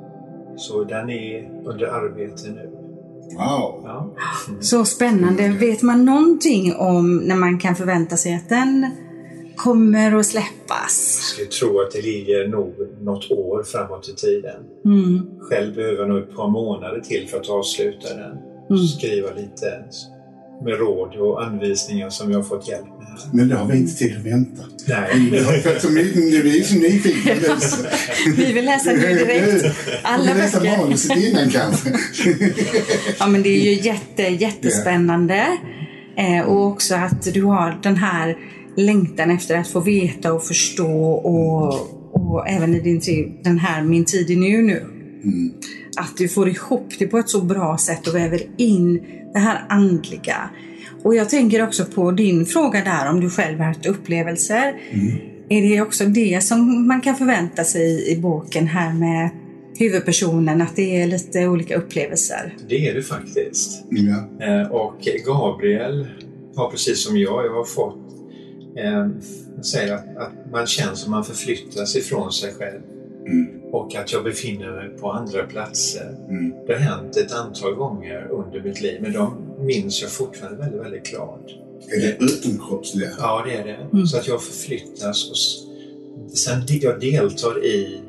Så 0.56 0.84
den 0.84 1.10
är 1.10 1.50
under 1.64 1.86
arbete 1.86 2.48
nu. 2.48 2.70
Wow. 3.36 3.80
Ja. 3.84 4.10
Mm. 4.48 4.62
Så 4.62 4.84
spännande. 4.84 5.48
Vet 5.48 5.82
man 5.82 6.04
någonting 6.04 6.74
om 6.76 7.16
när 7.16 7.36
man 7.36 7.58
kan 7.58 7.76
förvänta 7.76 8.16
sig 8.16 8.34
att 8.34 8.48
den 8.48 8.90
kommer 9.56 10.16
att 10.16 10.26
släppas? 10.26 11.18
Jag 11.20 11.32
skulle 11.32 11.48
tro 11.48 11.80
att 11.80 11.92
det 11.92 12.02
ligger 12.02 12.48
nog 12.48 12.74
något 13.00 13.30
år 13.30 13.62
framåt 13.62 14.08
i 14.08 14.14
tiden. 14.14 14.56
Mm. 14.84 15.26
Själv 15.40 15.74
behöver 15.74 15.98
jag 15.98 16.08
nog 16.08 16.18
ett 16.18 16.36
par 16.36 16.48
månader 16.48 17.00
till 17.00 17.28
för 17.28 17.40
att 17.40 17.48
avsluta 17.48 18.08
den. 18.08 18.38
Mm. 18.70 18.86
Skriva 18.86 19.28
lite 19.28 19.84
med 20.64 20.78
råd 20.78 21.16
och 21.16 21.44
anvisningar 21.44 22.10
som 22.10 22.30
jag 22.30 22.38
har 22.38 22.44
fått 22.44 22.68
hjälp 22.68 22.86
med. 22.86 23.06
Men 23.32 23.48
det 23.48 23.56
har 23.56 23.66
vi 23.66 23.76
inte 23.76 23.94
tid 23.94 24.16
att 24.16 24.26
vänta. 24.26 24.62
Nej. 24.88 25.28
Vi 25.30 25.38
har 25.44 25.52
vi 26.42 26.60
är 26.60 26.64
så 26.64 26.74
nyfikna 26.74 27.32
Vi 28.36 28.52
vill 28.52 28.64
läsa 28.64 28.92
nu 28.92 28.98
direkt. 28.98 29.76
Alla 30.02 30.32
Vi 30.32 30.38
läser 30.38 30.60
böcker. 30.60 30.78
manuset 30.78 31.16
innan 31.16 31.50
kanske. 31.50 31.90
Ja 33.18 33.26
men 33.26 33.42
det 33.42 33.48
är 33.48 33.74
ju 33.74 33.82
jätte, 33.82 34.22
jättespännande. 34.22 35.46
Eh, 36.16 36.48
och 36.48 36.66
också 36.66 36.94
att 36.94 37.34
du 37.34 37.42
har 37.42 37.78
den 37.82 37.96
här 37.96 38.36
längtan 38.76 39.30
efter 39.30 39.58
att 39.58 39.68
få 39.68 39.80
veta 39.80 40.32
och 40.32 40.44
förstå 40.44 41.10
och, 41.12 41.74
och 42.12 42.48
även 42.48 42.74
i 42.74 42.80
din 42.80 43.00
tid, 43.00 43.32
den 43.44 43.58
här 43.58 43.82
Min 43.82 44.04
tid 44.04 44.30
är 44.30 44.36
nu 44.36 44.62
nu. 44.62 44.76
Mm. 45.24 45.52
Att 45.96 46.16
du 46.16 46.28
får 46.28 46.48
ihop 46.48 46.88
det 46.98 47.06
på 47.06 47.18
ett 47.18 47.28
så 47.28 47.40
bra 47.40 47.78
sätt 47.78 48.06
och 48.06 48.14
väver 48.14 48.42
in 48.56 49.02
det 49.32 49.38
här 49.38 49.64
andliga. 49.68 50.50
Och 51.02 51.14
jag 51.14 51.30
tänker 51.30 51.62
också 51.64 51.84
på 51.84 52.10
din 52.10 52.46
fråga 52.46 52.84
där 52.84 53.10
om 53.10 53.20
du 53.20 53.30
själv 53.30 53.58
har 53.58 53.66
haft 53.66 53.86
upplevelser. 53.86 54.74
Är 55.48 55.62
det 55.62 55.80
också 55.80 56.04
det 56.04 56.42
som 56.44 56.86
man 56.86 57.00
kan 57.00 57.16
förvänta 57.16 57.64
sig 57.64 58.12
i 58.12 58.16
boken 58.16 58.66
här 58.66 58.92
med 58.92 59.30
huvudpersonen, 59.78 60.62
att 60.62 60.76
det 60.76 61.02
är 61.02 61.06
lite 61.06 61.46
olika 61.46 61.76
upplevelser? 61.76 62.56
Det 62.68 62.88
är 62.88 62.94
det 62.94 63.02
faktiskt. 63.02 63.84
Ja. 63.90 64.46
Eh, 64.46 64.70
Och 64.70 65.08
Gabriel 65.26 66.06
har 66.56 66.70
precis 66.70 67.04
som 67.04 67.16
jag, 67.18 67.46
jag 67.46 67.52
har 67.54 67.64
fått 67.64 68.05
eh, 68.76 69.08
jag 69.56 69.64
säger 69.64 69.94
att, 69.94 70.16
att 70.16 70.50
man 70.52 70.66
känner 70.66 70.94
som 70.94 71.10
man 71.10 71.24
förflyttas 71.24 71.96
ifrån 71.96 72.32
sig 72.32 72.52
själv. 72.54 72.80
Mm. 73.26 73.60
Och 73.72 73.94
att 73.94 74.12
jag 74.12 74.24
befinner 74.24 74.70
mig 74.70 74.88
på 74.88 75.12
andra 75.12 75.46
platser. 75.46 76.16
Mm. 76.28 76.52
Det 76.66 76.72
har 76.72 76.80
hänt 76.80 77.16
ett 77.16 77.32
antal 77.32 77.74
gånger 77.74 78.28
under 78.30 78.60
mitt 78.60 78.80
liv, 78.80 78.98
men 79.02 79.12
de 79.12 79.36
minns 79.60 80.02
jag 80.02 80.10
fortfarande 80.10 80.58
väldigt, 80.58 80.80
väldigt 80.80 81.06
klart. 81.06 81.50
Är 81.88 82.00
det 82.00 82.24
utomkroppsliga? 82.24 83.10
Ja, 83.18 83.42
det 83.46 83.56
är 83.56 83.64
det. 83.64 83.88
Mm. 83.92 84.06
Så 84.06 84.16
att 84.16 84.28
jag 84.28 84.42
förflyttas 84.42 85.30
och 85.30 85.36
sen 86.38 86.62
jag 86.68 87.00
deltar 87.00 87.64
i, 87.64 88.00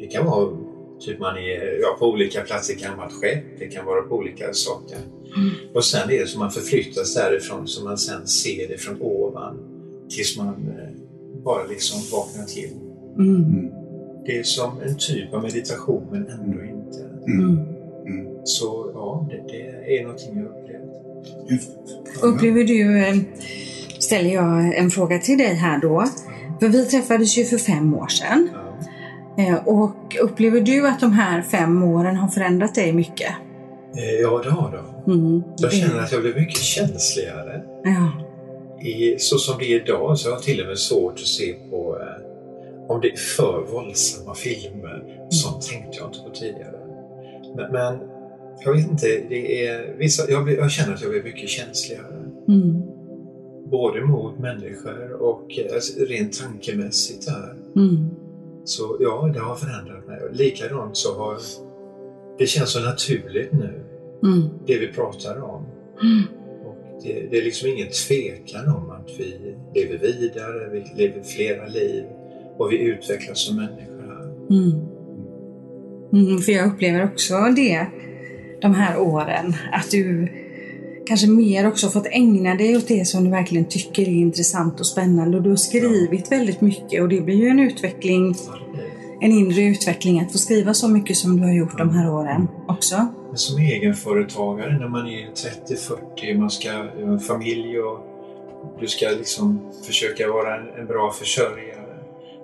det 0.00 0.06
kan 0.06 0.26
vara 0.26 0.56
typ 1.00 1.18
man 1.18 1.36
är 1.36 1.80
ja, 1.80 1.96
på 1.98 2.06
olika 2.06 2.40
platser, 2.40 2.74
det 2.74 2.80
kan 2.80 2.96
vara 2.96 3.06
ett 3.06 3.12
skepp, 3.12 3.44
det 3.58 3.66
kan 3.66 3.86
vara 3.86 4.02
på 4.02 4.14
olika 4.14 4.52
saker. 4.52 4.98
Mm. 5.36 5.50
Och 5.74 5.84
sen 5.84 6.10
är 6.10 6.18
det 6.18 6.26
som 6.26 6.38
man 6.40 6.50
förflyttas 6.50 7.14
därifrån 7.14 7.68
så 7.68 7.84
man 7.84 7.98
sen 7.98 8.26
ser 8.26 8.68
det 8.68 8.78
från 8.78 9.02
ovan 9.02 9.69
tills 10.16 10.38
man 10.38 10.48
eh, 10.48 11.42
bara 11.44 11.64
liksom 11.66 12.00
vaknar 12.18 12.44
till. 12.44 12.70
Mm. 13.18 13.70
Det 14.26 14.38
är 14.38 14.42
som 14.42 14.70
en 14.86 14.96
typ 14.96 15.34
av 15.34 15.42
meditation 15.42 16.06
men 16.10 16.26
ändå 16.26 16.64
inte. 16.64 17.10
Mm. 17.26 17.58
Så 18.44 18.90
ja, 18.94 19.28
det, 19.30 19.52
det 19.52 19.98
är 19.98 20.02
någonting 20.02 20.36
jag 20.36 20.46
upplevt. 20.46 21.76
Upplever 22.22 22.64
du, 22.64 22.98
eh, 22.98 23.16
ställer 23.98 24.30
jag 24.30 24.76
en 24.78 24.90
fråga 24.90 25.18
till 25.18 25.38
dig 25.38 25.54
här 25.54 25.80
då. 25.80 26.04
För 26.60 26.68
vi 26.68 26.84
träffades 26.84 27.38
ju 27.38 27.44
för 27.44 27.58
fem 27.58 27.94
år 27.94 28.06
sedan. 28.06 28.48
Ja. 28.52 29.42
Eh, 29.44 29.68
Och 29.68 30.16
upplever 30.22 30.60
du 30.60 30.88
att 30.88 31.00
de 31.00 31.12
här 31.12 31.42
fem 31.42 31.82
åren 31.82 32.16
har 32.16 32.28
förändrat 32.28 32.74
dig 32.74 32.92
mycket? 32.92 33.32
Ja, 34.22 34.40
det 34.44 34.50
har 34.50 34.82
de. 35.06 35.12
Mm. 35.12 35.42
Jag 35.58 35.72
känner 35.72 36.00
att 36.02 36.12
jag 36.12 36.22
blir 36.22 36.34
mycket 36.34 36.56
känsligare. 36.56 37.62
Ja. 37.84 38.19
I, 38.80 39.18
så 39.18 39.38
som 39.38 39.58
det 39.58 39.64
är 39.64 39.80
idag 39.82 40.18
så 40.18 40.28
har 40.28 40.36
jag 40.36 40.42
till 40.42 40.60
och 40.60 40.66
med 40.66 40.78
svårt 40.78 41.12
att 41.12 41.26
se 41.26 41.54
på 41.70 41.98
eh, 42.00 42.26
om 42.88 43.00
det 43.00 43.08
är 43.10 43.16
för 43.16 43.66
våldsamma 43.72 44.34
filmer. 44.34 45.26
Sånt 45.30 45.62
tänkte 45.62 45.98
jag 45.98 46.08
inte 46.08 46.18
på 46.18 46.30
tidigare. 46.34 46.80
Men, 47.56 47.72
men 47.72 47.98
jag 48.64 48.72
vet 48.74 48.90
inte, 48.90 49.06
det 49.28 49.66
är 49.66 49.94
vissa, 49.98 50.30
jag, 50.30 50.52
jag 50.52 50.70
känner 50.70 50.94
att 50.94 51.02
jag 51.02 51.10
blir 51.10 51.22
mycket 51.22 51.48
känsligare. 51.48 52.30
Mm. 52.48 52.82
Både 53.70 54.00
mot 54.00 54.38
människor 54.38 55.12
och 55.12 55.58
eh, 55.58 55.74
alltså, 55.74 56.04
rent 56.04 56.40
tankemässigt 56.40 57.28
här. 57.28 57.54
Mm. 57.76 58.10
Så 58.64 58.96
ja, 59.00 59.30
det 59.34 59.40
har 59.40 59.56
förändrat 59.56 60.06
mig. 60.06 60.20
Likadant 60.32 60.96
så 60.96 61.18
har 61.18 61.36
det 62.38 62.46
känns 62.46 62.72
så 62.72 62.80
naturligt 62.80 63.52
nu, 63.52 63.84
Mm. 64.22 64.48
det 64.66 64.78
vi 64.78 64.92
pratar 64.92 65.42
om. 65.42 65.66
Mm. 67.04 67.14
Det, 67.20 67.26
det 67.30 67.38
är 67.38 67.44
liksom 67.44 67.68
ingen 67.68 67.88
tvekan 67.88 68.68
om 68.68 68.90
att 68.90 69.10
vi 69.18 69.54
lever 69.74 69.98
vidare, 69.98 70.70
vi 70.72 71.02
lever 71.02 71.22
flera 71.22 71.66
liv 71.66 72.04
och 72.58 72.72
vi 72.72 72.78
utvecklas 72.78 73.46
som 73.46 73.56
människor 73.56 74.02
här. 74.06 74.24
Mm. 74.50 74.90
Mm, 76.12 76.38
för 76.38 76.52
jag 76.52 76.66
upplever 76.66 77.04
också 77.04 77.34
det 77.56 77.86
de 78.60 78.74
här 78.74 78.98
åren, 78.98 79.54
att 79.72 79.90
du 79.90 80.28
kanske 81.06 81.26
mer 81.26 81.68
också 81.68 81.88
fått 81.88 82.06
ägna 82.06 82.54
dig 82.54 82.76
åt 82.76 82.88
det 82.88 83.04
som 83.04 83.24
du 83.24 83.30
verkligen 83.30 83.64
tycker 83.64 84.02
är 84.02 84.12
intressant 84.12 84.80
och 84.80 84.86
spännande. 84.86 85.36
Och 85.36 85.42
du 85.42 85.50
har 85.50 85.56
skrivit 85.56 86.32
väldigt 86.32 86.60
mycket 86.60 87.02
och 87.02 87.08
det 87.08 87.20
blir 87.20 87.36
ju 87.36 87.48
en 87.48 87.60
utveckling, 87.60 88.34
Ja, 88.46 88.58
en 89.20 89.32
inre 89.32 89.62
utveckling 89.62 90.20
att 90.20 90.32
få 90.32 90.38
skriva 90.38 90.74
så 90.74 90.88
mycket 90.88 91.16
som 91.16 91.36
du 91.36 91.42
har 91.42 91.54
gjort 91.54 91.78
de 91.78 91.90
här 91.90 92.12
åren 92.12 92.48
också. 92.68 93.06
Men 93.30 93.38
som 93.38 93.58
egenföretagare 93.58 94.78
när 94.78 94.88
man 94.88 95.06
är 95.06 95.30
30-40, 95.68 96.38
man 96.38 96.50
ska 96.50 96.72
ha 96.72 96.84
en 96.84 97.20
familj 97.20 97.80
och 97.80 98.06
du 98.80 98.86
ska 98.86 99.06
liksom 99.08 99.72
försöka 99.86 100.28
vara 100.28 100.60
en, 100.60 100.80
en 100.80 100.86
bra 100.86 101.12
försörjare. 101.12 101.98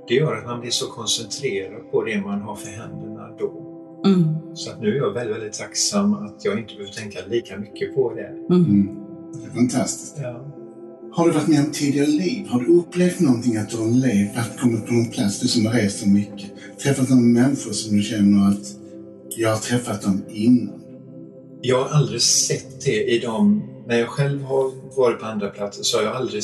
Det 0.08 0.14
gör 0.14 0.36
att 0.36 0.46
man 0.46 0.60
blir 0.60 0.70
så 0.70 0.86
koncentrerad 0.86 1.90
på 1.90 2.04
det 2.04 2.20
man 2.20 2.40
har 2.40 2.56
för 2.56 2.68
händerna 2.68 3.28
då. 3.38 3.66
Mm. 4.06 4.36
Så 4.54 4.70
att 4.70 4.80
nu 4.80 4.88
är 4.88 4.96
jag 4.96 5.12
väldigt, 5.12 5.36
väldigt 5.36 5.52
tacksam 5.52 6.14
att 6.14 6.44
jag 6.44 6.58
inte 6.58 6.74
behöver 6.74 6.92
tänka 6.92 7.18
lika 7.26 7.58
mycket 7.58 7.94
på 7.94 8.14
det. 8.14 8.54
Mm. 8.54 8.64
Mm. 8.64 8.88
Det 9.32 9.46
är 9.46 9.54
fantastiskt. 9.54 10.16
Ja. 10.22 10.52
Har 11.12 11.26
du 11.26 11.32
varit 11.32 11.48
med 11.48 11.60
om 11.60 11.70
tidigare 11.72 12.06
liv? 12.06 12.46
Har 12.48 12.60
du 12.60 12.66
upplevt 12.66 13.20
någonting 13.20 13.56
att 13.56 13.70
du 13.70 13.76
har 13.76 13.86
levt, 13.86 14.60
kommit 14.60 14.86
på 14.86 14.92
någon 14.92 15.10
plats, 15.10 15.40
du 15.40 15.48
som 15.48 15.66
har 15.66 15.72
rest 15.72 15.98
så 16.00 16.08
mycket? 16.08 16.50
Träffat 16.82 17.08
några 17.08 17.22
människor 17.22 17.72
som 17.72 17.96
du 17.96 18.02
känner 18.02 18.48
att 18.48 18.85
jag 19.36 19.50
har 19.50 19.56
träffat 19.56 20.02
dem 20.02 20.22
innan? 20.28 20.80
Jag 21.62 21.84
har 21.84 21.88
aldrig 21.88 22.22
sett 22.22 22.84
det 22.84 23.04
i 23.04 23.18
de... 23.18 23.62
När 23.86 23.98
jag 23.98 24.08
själv 24.08 24.42
har 24.42 24.72
varit 24.96 25.20
på 25.20 25.26
andra 25.26 25.48
platser 25.48 25.82
så 25.82 25.96
har 25.96 26.04
jag 26.04 26.16
aldrig, 26.16 26.42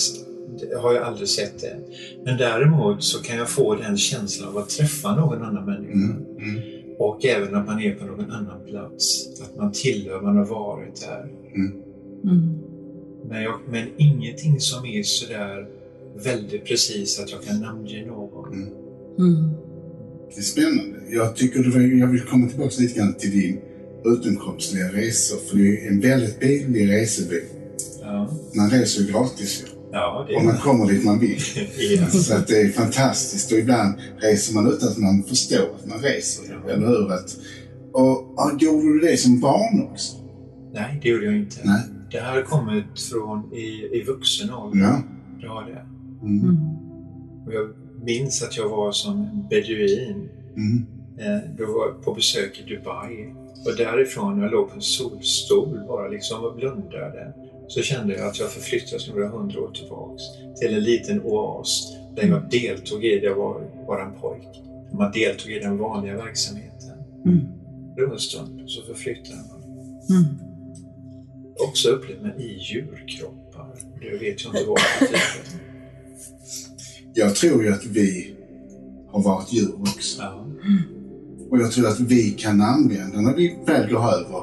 har 0.81 0.93
jag 0.93 1.03
aldrig 1.03 1.29
sett 1.29 1.61
det. 1.61 1.77
Men 2.25 2.37
däremot 2.39 3.05
så 3.05 3.23
kan 3.23 3.37
jag 3.37 3.49
få 3.49 3.75
den 3.75 3.97
känslan 3.97 4.49
av 4.49 4.59
att 4.59 4.69
träffa 4.69 5.17
någon 5.17 5.43
annan 5.43 5.65
människa. 5.65 5.93
Mm. 5.93 6.27
Mm. 6.39 6.61
Och 6.99 7.25
även 7.25 7.55
att 7.55 7.67
man 7.67 7.81
är 7.81 7.95
på 7.95 8.05
någon 8.05 8.31
annan 8.31 8.65
plats. 8.67 9.29
Att 9.43 9.57
man 9.57 9.73
tillhör, 9.73 10.21
man 10.21 10.37
har 10.37 10.47
varit 10.47 11.01
där. 11.01 11.31
Mm. 11.55 12.59
Men, 13.29 13.43
jag, 13.43 13.55
men 13.69 13.89
ingenting 13.97 14.61
som 14.61 14.87
är 14.87 15.03
sådär 15.03 15.69
väldigt 16.25 16.65
precis 16.65 17.21
att 17.21 17.31
jag 17.31 17.43
kan 17.43 17.61
namnge 17.61 18.07
någon. 18.07 18.53
Mm. 19.19 19.55
Det 20.35 20.41
är 20.41 20.43
spännande. 20.43 20.99
Jag 21.11 21.37
tycker 21.37 21.63
det 21.63 21.71
var, 21.71 21.81
jag 21.81 22.07
vill 22.07 22.21
komma 22.21 22.49
tillbaka 22.49 22.75
lite 22.79 22.99
grann 22.99 23.15
till 23.15 23.31
din 23.31 23.61
utomkroppsliga 24.05 24.87
resor, 24.93 25.37
för 25.49 25.57
det 25.57 25.87
är 25.87 25.89
en 25.89 26.01
väldigt 26.01 26.41
billig 26.41 26.89
resebyrå. 26.93 27.45
Ja, 28.03 28.31
Man 28.57 28.71
reser 28.71 29.03
ju 29.03 29.13
gratis 29.13 29.63
ju. 29.63 29.67
ja 29.93 30.29
Och 30.37 30.45
man 30.45 30.57
kommer 30.57 30.87
dit 30.87 31.05
man 31.05 31.19
vill. 31.19 31.39
ja. 31.99 32.07
Så 32.07 32.35
att 32.35 32.47
det 32.49 32.61
är 32.61 32.69
fantastiskt 32.69 33.53
och 33.53 33.59
ibland 33.59 33.95
reser 34.19 34.55
man 34.55 34.67
utan 34.73 34.89
att 34.89 34.99
man 34.99 35.23
förstår 35.23 35.75
att 35.81 35.87
man 35.87 35.99
reser. 35.99 36.45
Ja. 36.67 36.73
Eller 36.73 36.87
hur? 36.87 37.13
Att, 37.13 37.37
och, 37.93 38.35
ja, 38.37 38.53
gjorde 38.61 38.93
du 38.93 38.99
det 39.01 39.17
som 39.17 39.41
barn 39.41 39.83
också? 39.91 40.17
Nej, 40.75 41.01
det 41.03 41.09
gjorde 41.09 41.25
jag 41.25 41.37
inte. 41.37 41.57
Nej. 41.65 41.81
Det 42.11 42.19
här 42.19 42.33
har 42.37 42.43
kommit 42.43 42.85
från 43.11 43.55
i, 43.55 43.89
i 43.93 44.05
vuxen 44.07 44.51
ålder. 44.51 44.81
Ja. 44.81 45.03
Det 45.41 45.47
har 45.49 45.63
det. 45.71 45.87
Mm. 46.27 46.45
Mm. 46.45 46.57
Och 47.47 47.53
jag 47.55 47.69
minns 48.03 48.43
att 48.43 48.57
jag 48.57 48.69
var 48.69 48.93
som 48.93 49.21
en 49.21 49.49
beduin. 49.51 50.29
Mm. 50.57 50.87
Eh, 51.19 51.51
då 51.59 51.67
var 51.67 51.87
jag 51.87 52.05
på 52.05 52.15
besök 52.15 52.61
i 52.61 52.75
Dubai. 52.75 53.35
Och 53.67 53.77
därifrån, 53.77 54.37
när 54.37 54.43
jag 54.43 54.53
låg 54.53 54.69
på 54.69 54.75
en 54.75 54.83
solstol 54.83 55.85
bara 55.89 56.09
liksom 56.09 56.45
och 56.45 56.55
blundade, 56.55 57.33
så 57.69 57.83
kände 57.83 58.15
jag 58.15 58.29
att 58.29 58.39
jag 58.39 58.51
förflyttades 58.51 59.09
några 59.09 59.29
hundra 59.29 59.61
år 59.61 59.73
tillbaks 59.75 60.23
till 60.61 60.75
en 60.75 60.83
liten 60.83 61.23
oas 61.23 61.97
där 62.17 62.29
jag 62.29 62.51
deltog 62.51 63.05
i 63.05 63.19
det, 63.19 63.27
jag 63.27 63.35
var 63.35 63.61
bara 63.87 64.03
en 64.05 64.13
pojk. 64.21 64.63
Man 64.93 65.13
deltog 65.13 65.53
i 65.53 65.59
den 65.59 65.79
vanliga 65.79 66.17
verksamheten. 66.17 66.91
Mm. 67.25 67.41
Då 67.97 68.13
en 68.13 68.19
stund 68.19 68.71
så 68.71 68.83
förflyttade 68.83 69.41
man. 69.51 69.63
Mm. 70.11 70.25
Också 71.69 71.89
upplevt 71.89 72.23
mig 72.23 72.35
i 72.39 72.59
djurkroppar. 72.59 73.75
Det 74.01 74.11
vet 74.11 74.45
jag 74.45 74.55
inte 74.55 74.69
vad 74.69 74.79
det 74.79 75.01
betyder. 75.01 75.62
Jag 77.15 77.35
tror 77.35 77.65
ju 77.65 77.73
att 77.73 77.85
vi 77.87 78.35
har 79.13 79.23
varit 79.23 79.53
djur 79.53 79.75
också. 79.81 80.23
Ja. 80.23 80.47
Och 81.51 81.59
jag 81.59 81.73
tror 81.73 81.89
att 81.89 82.01
vi 82.01 82.31
kan 82.31 82.61
använda, 82.61 83.21
när 83.21 83.37
vi 83.37 83.55
väl 83.67 83.91
går 83.91 83.99
över 83.99 84.43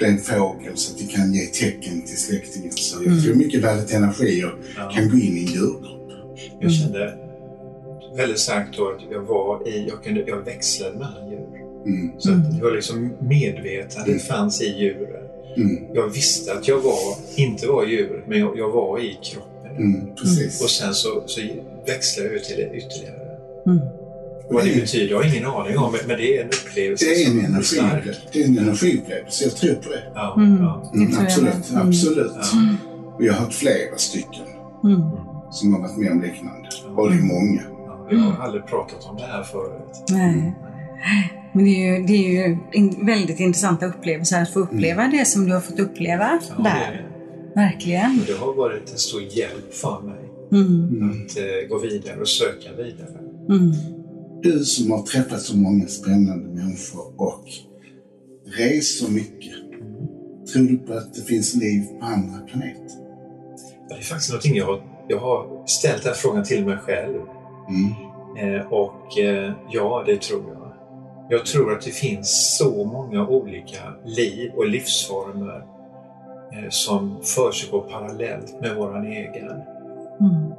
den 0.00 0.18
fågel 0.18 0.72
så 0.76 0.94
att 0.94 1.02
vi 1.02 1.06
kan 1.06 1.32
ge 1.34 1.40
tecken 1.46 2.02
till 2.02 2.16
släktingen. 2.16 2.72
Så 2.72 3.02
jag 3.04 3.22
tror 3.22 3.34
mycket 3.34 3.64
väl 3.64 3.78
att 3.78 3.92
energier 3.92 4.54
Ja. 4.76 4.90
kan 4.94 5.08
gå 5.08 5.16
in 5.16 5.36
i 5.36 5.40
en 5.40 5.46
djurkropp. 5.46 6.10
Jag 6.60 6.72
kände 6.72 7.14
väldigt 8.16 8.38
starkt 8.38 8.76
då 8.76 8.88
att 8.88 9.00
jag 9.10 9.20
var 9.22 9.68
i, 9.68 9.86
jag, 9.88 10.04
kunde, 10.04 10.24
jag 10.26 10.44
växlade 10.44 10.92
mellan 10.98 11.30
djur. 11.30 11.48
Mm. 11.86 12.12
Så 12.18 12.32
att 12.32 12.56
det 12.58 12.62
var 12.64 12.72
liksom 12.72 13.12
medvetandet 13.20 14.06
Mm. 14.08 14.18
fanns 14.18 14.62
i 14.62 14.66
djuren. 14.66 15.22
Mm. 15.56 15.84
Jag 15.94 16.08
visste 16.08 16.52
att 16.52 16.68
jag 16.68 16.78
var, 16.80 16.98
inte 17.36 17.66
var 17.66 17.86
djur, 17.86 18.24
men 18.28 18.38
jag, 18.40 18.58
jag 18.58 18.70
var 18.70 18.98
i 19.00 19.18
kroppen. 19.22 19.51
Mm. 19.78 20.14
Precis. 20.16 20.62
Och 20.62 20.70
sen 20.70 20.94
så, 20.94 21.22
så 21.26 21.40
växlade 21.86 22.28
jag 22.28 22.36
ut 22.36 22.44
till 22.44 22.56
det 22.56 22.76
ytterligare. 22.76 23.16
Mm. 23.66 23.78
Vad 24.50 24.64
det 24.64 24.74
betyder 24.80 25.10
jag 25.10 25.16
har 25.22 25.24
ingen 25.36 25.46
aning 25.46 25.78
om, 25.78 25.92
men- 26.06 26.16
det 26.16 26.36
är 26.38 26.42
en 26.42 26.48
upplevelse 26.48 27.04
Det 27.04 27.22
är 27.24 27.26
en 27.26 27.44
som 27.46 27.54
är 27.58 27.62
stark. 27.62 27.82
energiupplevelse. 27.92 28.20
Det 28.32 28.42
är 28.42 28.46
en 28.48 28.58
energiupplevelse. 28.58 29.44
Jag 29.44 29.56
tror 29.56 29.74
på 29.74 29.88
det. 29.88 30.02
Ja, 30.14 30.34
Mm. 30.36 30.62
ja. 30.62 30.90
Mm, 30.94 31.12
absolut. 31.20 31.70
Mm. 31.70 31.88
absolut. 31.88 32.32
Och 33.16 33.24
jag 33.24 33.32
har 33.32 33.40
hört 33.40 33.52
flera 33.54 33.96
stycken 33.96 34.46
Mm. 34.84 35.00
som 35.50 35.72
har 35.72 35.80
varit 35.80 35.96
med 35.96 36.12
om 36.12 36.22
liknande. 36.22 36.68
Och 36.96 37.10
det 37.10 37.16
är 37.16 37.22
många. 37.22 37.62
Ja, 37.86 38.06
jag 38.10 38.18
har 38.18 38.44
aldrig 38.44 38.66
pratat 38.66 39.04
om 39.10 39.16
det 39.16 39.26
här 39.26 39.42
förut. 39.42 40.04
Nej. 40.10 40.54
Men 41.54 41.64
det 41.64 41.70
är 41.70 41.98
ju, 41.98 42.06
det 42.06 42.12
är 42.12 42.48
ju 42.48 42.58
en 42.72 43.06
väldigt 43.06 43.40
intressanta 43.40 43.86
upplevelser 43.86 44.42
att 44.42 44.50
få 44.52 44.60
uppleva 44.60 45.08
det 45.08 45.24
som 45.24 45.46
du 45.46 45.52
har 45.54 45.60
fått 45.60 45.78
uppleva 45.80 46.40
Ja, 46.56 46.62
där. 46.64 47.06
Verkligen. 47.54 48.24
det 48.26 48.32
har 48.32 48.54
varit 48.54 48.92
en 48.92 48.98
stor 48.98 49.22
hjälp 49.22 49.74
för 49.74 50.00
mig 50.00 50.32
Mm. 50.52 51.10
Att 51.10 51.38
eh, 51.38 51.68
gå 51.68 51.78
vidare 51.78 52.20
och 52.20 52.28
söka 52.28 52.72
vidare. 52.72 53.18
Mm. 53.48 53.72
Du 54.42 54.64
som 54.64 54.90
har 54.90 55.02
träffat 55.02 55.40
så 55.40 55.56
många 55.56 55.86
spännande 55.86 56.48
människor 56.48 57.12
och 57.16 57.44
reser 58.44 59.10
mycket. 59.10 59.52
Tror 60.52 60.62
du 60.62 60.78
på 60.78 60.92
att 60.92 61.14
det 61.14 61.22
finns 61.22 61.54
liv 61.54 61.82
på 62.00 62.06
andra 62.06 62.38
planeter? 62.38 62.96
Det 63.88 63.94
är 63.94 64.00
faktiskt 64.00 64.30
någonting 64.30 64.56
jag 64.56 64.66
har, 64.66 64.82
jag 65.08 65.18
har 65.18 65.66
ställt 65.66 66.02
den 66.02 66.12
här 66.12 66.18
frågan 66.18 66.44
till 66.44 66.66
mig 66.66 66.76
själv. 66.76 67.20
Mm. 67.68 68.54
Eh, 68.54 68.72
och 68.72 69.18
eh, 69.18 69.52
ja, 69.70 70.04
det 70.06 70.20
tror 70.20 70.42
jag. 70.48 70.72
Jag 71.30 71.46
tror 71.46 71.72
att 71.72 71.82
det 71.82 71.90
finns 71.90 72.56
så 72.58 72.84
många 72.84 73.28
olika 73.28 73.94
liv 74.04 74.50
och 74.56 74.66
livsformer 74.66 75.64
som 76.70 77.16
försiggår 77.22 77.80
parallellt 77.80 78.60
med 78.60 78.76
våran 78.76 79.04
egen. 79.06 79.48
Mm. 80.20 80.52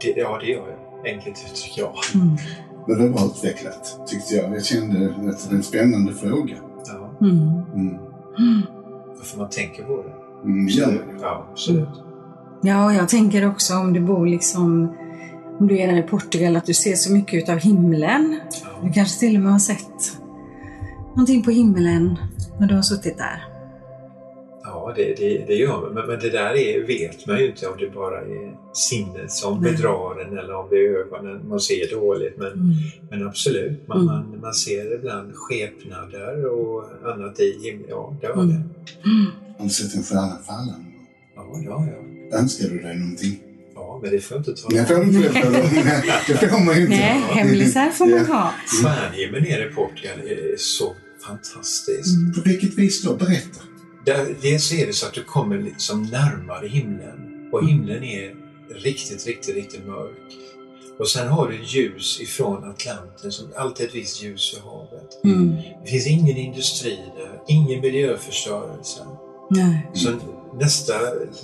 Det, 0.00 0.12
ja, 0.16 0.38
det 0.40 0.46
gör 0.46 0.64
jag. 0.68 1.12
Enkelt 1.14 1.44
uttryckt, 1.46 1.78
ja. 1.78 1.94
Mm. 2.14 2.36
Men 2.86 2.98
det 2.98 3.08
var 3.08 3.26
utvecklat, 3.26 4.00
tyckte 4.06 4.34
jag. 4.34 4.54
Jag 4.54 4.64
kände 4.64 5.06
att 5.06 5.16
det 5.16 5.48
var 5.48 5.54
en 5.56 5.62
spännande 5.62 6.12
fråga. 6.14 6.54
ja. 6.86 7.26
Mm. 7.26 7.62
Mm. 7.74 7.98
För 9.22 9.38
man 9.38 9.48
tänker 9.50 9.82
på 9.84 10.02
det. 10.02 10.12
Mm, 10.48 10.66
det. 10.66 10.98
Ja, 11.22 11.46
absolut. 11.52 11.88
Ja, 12.62 12.84
och 12.84 12.94
jag 12.94 13.08
tänker 13.08 13.48
också 13.48 13.74
om 13.74 13.92
du 13.92 14.00
bor 14.00 14.26
liksom 14.26 14.94
om 15.60 15.66
du 15.68 15.78
är 15.78 15.86
där 15.86 15.98
i 15.98 16.02
Portugal, 16.02 16.56
att 16.56 16.66
du 16.66 16.74
ser 16.74 16.94
så 16.94 17.12
mycket 17.12 17.42
utav 17.42 17.58
himlen. 17.58 18.40
Du 18.82 18.86
Ja. 18.88 18.92
kanske 18.94 19.18
till 19.20 19.36
och 19.36 19.42
med 19.42 19.52
har 19.52 19.58
sett 19.58 20.18
någonting 21.08 21.42
på 21.42 21.50
himlen 21.50 22.18
när 22.58 22.66
du 22.66 22.74
har 22.74 22.82
suttit 22.82 23.18
där. 23.18 23.44
Ja, 24.86 24.92
det, 24.96 25.14
det, 25.14 25.44
det 25.46 25.54
gör 25.54 25.80
man. 25.80 25.94
Men, 25.94 26.06
men 26.06 26.18
det 26.20 26.30
där 26.30 26.54
är, 26.56 26.86
vet 26.86 27.26
man 27.26 27.38
ju 27.38 27.46
inte 27.46 27.66
om 27.66 27.76
det 27.78 27.90
bara 27.94 28.20
är 28.20 28.56
sinnet 28.74 29.30
som 29.32 29.60
Nej. 29.60 29.72
bedrar 29.72 30.20
en 30.20 30.38
eller 30.38 30.54
om 30.54 30.66
det 30.70 30.76
är 30.76 30.90
ögonen 31.00 31.48
man 31.48 31.60
ser 31.60 31.90
dåligt. 31.90 32.36
Men, 32.38 32.52
Mm. 32.52 32.74
men 33.10 33.26
absolut, 33.28 33.88
man, 33.88 33.96
Mm. 34.02 34.06
man, 34.14 34.40
man 34.40 34.54
ser 34.54 34.94
ibland 34.94 35.32
skepnader 35.34 36.46
och 36.46 36.84
annat 37.04 37.40
i 37.40 37.58
himlen. 37.62 37.86
Ja, 37.88 38.16
det 38.20 38.26
har 38.26 38.42
Mm. 38.42 38.48
det. 38.56 38.62
Har 39.58 39.64
du 39.64 39.70
sett 39.70 39.94
en 39.94 40.02
stjärna 40.02 40.38
falla? 40.46 40.74
Ja, 41.36 41.60
ja, 41.64 41.86
ja. 41.92 42.38
Önskar 42.38 42.68
du 42.68 42.78
dig 42.80 42.96
någonting? 42.98 43.40
Ja, 43.74 43.98
men 44.02 44.10
det 44.10 44.20
får 44.20 44.34
jag 44.36 44.40
inte 44.40 44.62
ta. 44.62 44.68
Nej, 44.72 44.86
får 44.86 44.94
du 44.94 45.02
inte 45.02 45.18
det. 45.28 46.38
Det 46.40 46.48
får 46.48 46.64
man 46.64 46.74
ju 46.76 46.80
inte. 46.80 46.96
Nej, 46.96 47.20
hemlisar 47.30 47.90
får 47.90 48.06
man 48.06 48.26
ha. 48.26 48.54
Stjärnhimlen 48.82 49.42
nere 49.42 49.68
i 49.70 49.72
Portugal 49.74 50.18
är 50.26 50.54
så 50.56 50.94
fantastisk. 51.26 52.16
Mm. 52.18 52.32
På 52.34 52.40
vilket 52.40 52.78
vis 52.78 53.02
då? 53.02 53.14
Berätta. 53.16 53.60
Där, 54.06 54.36
dels 54.42 54.72
är 54.72 54.86
det 54.86 54.92
så 54.92 55.06
att 55.06 55.14
du 55.14 55.24
kommer 55.24 55.58
liksom 55.58 56.02
närmare 56.02 56.68
himlen 56.68 57.48
och 57.52 57.68
himlen 57.68 58.04
är 58.04 58.34
riktigt, 58.74 59.26
riktigt, 59.26 59.54
riktigt 59.54 59.86
mörk. 59.86 60.16
Och 60.98 61.08
sen 61.08 61.28
har 61.28 61.48
du 61.48 61.62
ljus 61.64 62.20
ifrån 62.20 62.64
Atlanten, 62.64 63.32
som 63.32 63.52
alltid 63.56 63.86
ett 63.86 63.94
visst 63.94 64.22
ljus 64.22 64.54
i 64.56 64.60
havet. 64.60 65.24
Mm. 65.24 65.54
Det 65.84 65.90
finns 65.90 66.06
ingen 66.06 66.36
industri 66.36 66.98
där, 67.16 67.40
ingen 67.48 67.80
miljöförstörelse. 67.80 69.00
Nej. 69.50 69.90
Så 69.94 70.10
nästa 70.60 70.94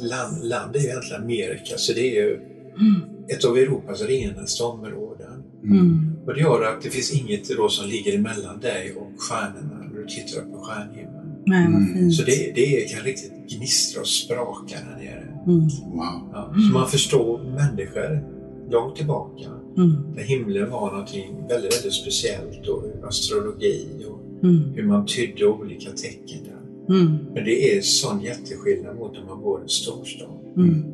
land, 0.00 0.44
land 0.44 0.76
är 0.76 0.80
egentligen 0.80 1.22
Amerika, 1.22 1.78
så 1.78 1.92
det 1.92 2.00
är 2.00 2.22
ju 2.24 2.40
Mm. 2.80 3.00
ett 3.28 3.44
av 3.44 3.58
Europas 3.58 4.02
renaste 4.02 4.62
områden. 4.62 5.42
Mm. 5.64 6.16
Och 6.26 6.34
det 6.34 6.40
gör 6.40 6.62
att 6.62 6.82
det 6.82 6.90
finns 6.90 7.12
inget 7.12 7.56
då 7.56 7.68
som 7.68 7.88
ligger 7.88 8.14
emellan 8.14 8.60
dig 8.60 8.94
och 8.96 9.12
stjärnorna 9.22 9.88
när 9.92 10.00
du 10.00 10.06
tittar 10.06 10.40
upp 10.40 10.52
på 10.52 10.58
stjärnhimlen. 10.60 11.09
Nej, 11.46 11.66
vad 11.72 11.82
Mm. 11.82 12.10
Så 12.10 12.22
det, 12.22 12.52
det 12.54 12.90
kan 12.92 13.04
riktigt 13.04 13.32
gnistra 13.50 14.00
och 14.00 14.06
spraka 14.06 14.74
där 14.88 15.04
nere. 15.04 15.38
Mm. 15.46 15.60
Wow. 15.92 16.30
Ja, 16.32 16.54
så 16.54 16.78
man 16.78 16.88
förstår 16.88 17.38
människor 17.38 18.24
långt 18.70 18.96
tillbaka. 18.96 19.44
Mm. 19.76 20.14
Där 20.14 20.22
himlen 20.22 20.70
var 20.70 20.90
någonting 20.90 21.34
väldigt, 21.48 21.76
väldigt 21.76 21.94
speciellt 21.94 22.68
och 22.68 23.08
astrologi 23.08 23.86
och 24.08 24.20
Mm. 24.42 24.72
hur 24.74 24.86
man 24.86 25.06
tydde 25.06 25.46
olika 25.46 25.90
tecken 25.90 26.38
där. 26.44 26.94
Mm. 26.96 27.16
Men 27.34 27.44
det 27.44 27.76
är 27.76 27.80
sån 27.80 28.20
jätteskillnad 28.20 28.96
mot 28.96 29.12
när 29.12 29.24
man 29.24 29.42
bor 29.42 29.58
i 29.58 29.62
en 29.62 29.68
storstad. 29.68 30.28
Mm. 30.56 30.84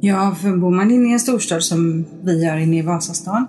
Ja, 0.00 0.36
för 0.42 0.56
bor 0.56 0.70
man 0.70 0.90
inne 0.90 1.08
i 1.08 1.12
en 1.12 1.20
storstad 1.20 1.62
som 1.62 2.04
vi 2.22 2.44
gör 2.44 2.56
inne 2.56 2.78
i 2.78 2.82
Vasastan, 2.82 3.46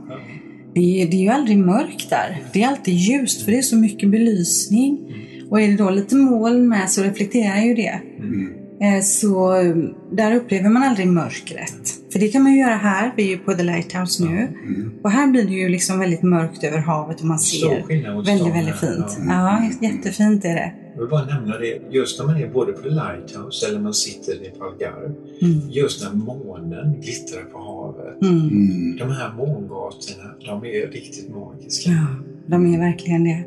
det 0.73 1.01
är, 1.01 1.07
det 1.11 1.17
är 1.17 1.21
ju 1.21 1.29
aldrig 1.29 1.57
mörkt 1.57 2.09
där. 2.09 2.43
Det 2.53 2.63
är 2.63 2.67
alltid 2.67 2.93
ljust 2.93 3.41
för 3.41 3.51
det 3.51 3.57
är 3.57 3.61
så 3.61 3.75
mycket 3.75 4.11
belysning. 4.11 5.13
Och 5.49 5.61
är 5.61 5.67
det 5.67 5.75
då 5.75 5.89
lite 5.89 6.15
moln 6.15 6.67
med 6.67 6.89
så 6.89 7.03
reflekterar 7.03 7.61
ju 7.61 7.73
det. 7.73 7.99
Mm. 8.19 8.53
Eh, 8.81 9.01
Så 9.01 9.55
eh, 9.55 9.75
där 10.11 10.35
upplever 10.35 10.69
man 10.69 10.83
aldrig 10.83 11.07
mörkret. 11.07 11.73
För 12.11 12.19
det 12.19 12.27
kan 12.27 12.43
man 12.43 12.53
ju 12.53 12.59
göra 12.59 12.75
här. 12.75 13.13
Vi 13.17 13.23
är 13.23 13.27
ju 13.27 13.37
på 13.37 13.53
The 13.53 13.63
Lighthouse 13.63 14.23
nu. 14.23 14.37
Mm. 14.37 14.91
Och 15.03 15.11
här 15.11 15.27
blir 15.27 15.43
det 15.45 15.53
ju 15.53 15.69
liksom 15.69 15.99
väldigt 15.99 16.23
mörkt 16.23 16.63
över 16.63 16.77
havet 16.77 17.19
och 17.21 17.25
man 17.27 17.39
ser 17.39 17.87
väldigt, 18.23 18.53
väldigt 18.55 18.75
fint. 18.75 19.17
Ja. 19.27 19.69
Ja, 19.81 19.87
jättefint 19.87 20.45
är 20.45 20.53
det. 20.53 20.71
Jag 20.93 21.01
vill 21.01 21.09
bara 21.09 21.25
nämna 21.25 21.57
det, 21.57 21.81
just 21.91 22.19
när 22.19 22.25
man 22.27 22.37
är 22.37 22.47
både 22.47 22.71
på 22.73 22.81
The 22.81 22.89
Lighthouse 22.89 23.67
eller 23.69 23.79
man 23.79 23.93
sitter 23.93 24.33
i 24.33 24.49
Palgar, 24.59 25.11
Mm. 25.41 25.69
just 25.69 26.03
när 26.03 26.13
månen 26.19 27.01
glittrar 27.01 27.41
på 27.51 27.57
havet. 27.59 28.21
Mm. 28.21 28.37
Mm. 28.49 28.97
De 28.97 29.09
här 29.11 29.33
mångatorna, 29.37 30.29
de 30.45 30.65
är 30.65 30.87
riktigt 30.91 31.29
magiska. 31.35 31.89
Ja, 31.89 32.05
de 32.47 32.73
är 32.73 32.79
verkligen 32.79 33.23
det. 33.23 33.43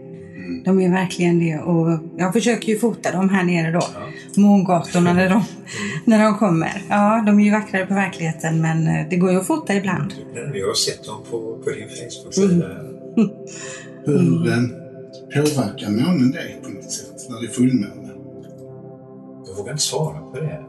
Mm. 0.48 0.62
De 0.64 0.80
är 0.80 0.90
verkligen 0.90 1.38
det 1.38 1.58
och 1.58 1.98
jag 2.16 2.32
försöker 2.32 2.68
ju 2.72 2.78
fota 2.78 3.12
dem 3.12 3.28
här 3.28 3.44
nere 3.44 3.70
då. 3.72 3.78
Ja. 3.94 4.40
Mångatorna 4.42 5.12
när 5.12 5.28
de, 5.28 5.32
Mm. 5.32 5.44
när 6.04 6.24
de 6.24 6.38
kommer. 6.38 6.82
Ja, 6.88 7.22
de 7.26 7.40
är 7.40 7.44
ju 7.44 7.50
vackrare 7.50 7.86
på 7.86 7.94
verkligheten 7.94 8.60
men 8.60 8.86
eh, 8.86 9.06
det 9.10 9.16
går 9.16 9.30
ju 9.30 9.38
att 9.38 9.46
fota 9.46 9.74
ibland. 9.74 10.12
Vi 10.52 10.60
har 10.62 10.74
sett 10.74 11.04
dem 11.04 11.16
på, 11.30 11.58
på 11.64 11.70
din 11.70 11.88
Facebook-sida. 11.88 12.66
Mm. 13.16 13.30
Hur 14.06 14.48
eh, 14.48 15.42
påverkar 15.42 15.90
månen 15.90 16.30
dig 16.30 16.60
på 16.62 16.68
något 16.70 16.92
sätt 16.92 17.30
när 17.30 17.40
det 17.40 17.46
är 17.46 17.50
fullmåne? 17.50 18.10
Jag 19.46 19.54
vågar 19.56 19.72
inte 19.72 19.84
svara 19.84 20.18
på 20.18 20.40
det. 20.40 20.60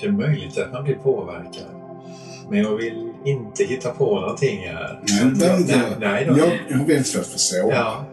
Det 0.00 0.06
är 0.06 0.12
möjligt 0.12 0.58
att 0.58 0.72
man 0.72 0.84
blir 0.84 0.94
påverkad. 0.94 1.64
Men 2.50 2.58
jag 2.58 2.76
vill 2.76 3.12
inte 3.24 3.64
hitta 3.64 3.90
på 3.90 4.20
någonting 4.20 4.58
här. 4.66 5.00
Nej, 5.08 5.32
det 5.34 5.46
nej, 5.46 5.88
jag. 5.90 6.00
nej. 6.00 6.24
Jag, 6.26 6.58
jag 6.68 6.78
har 6.78 6.86
väldigt 6.86 7.06
svårt 7.06 7.24
för 7.24 7.34
att 7.34 7.40
sova. 7.40 7.74
Ja. 7.74 8.04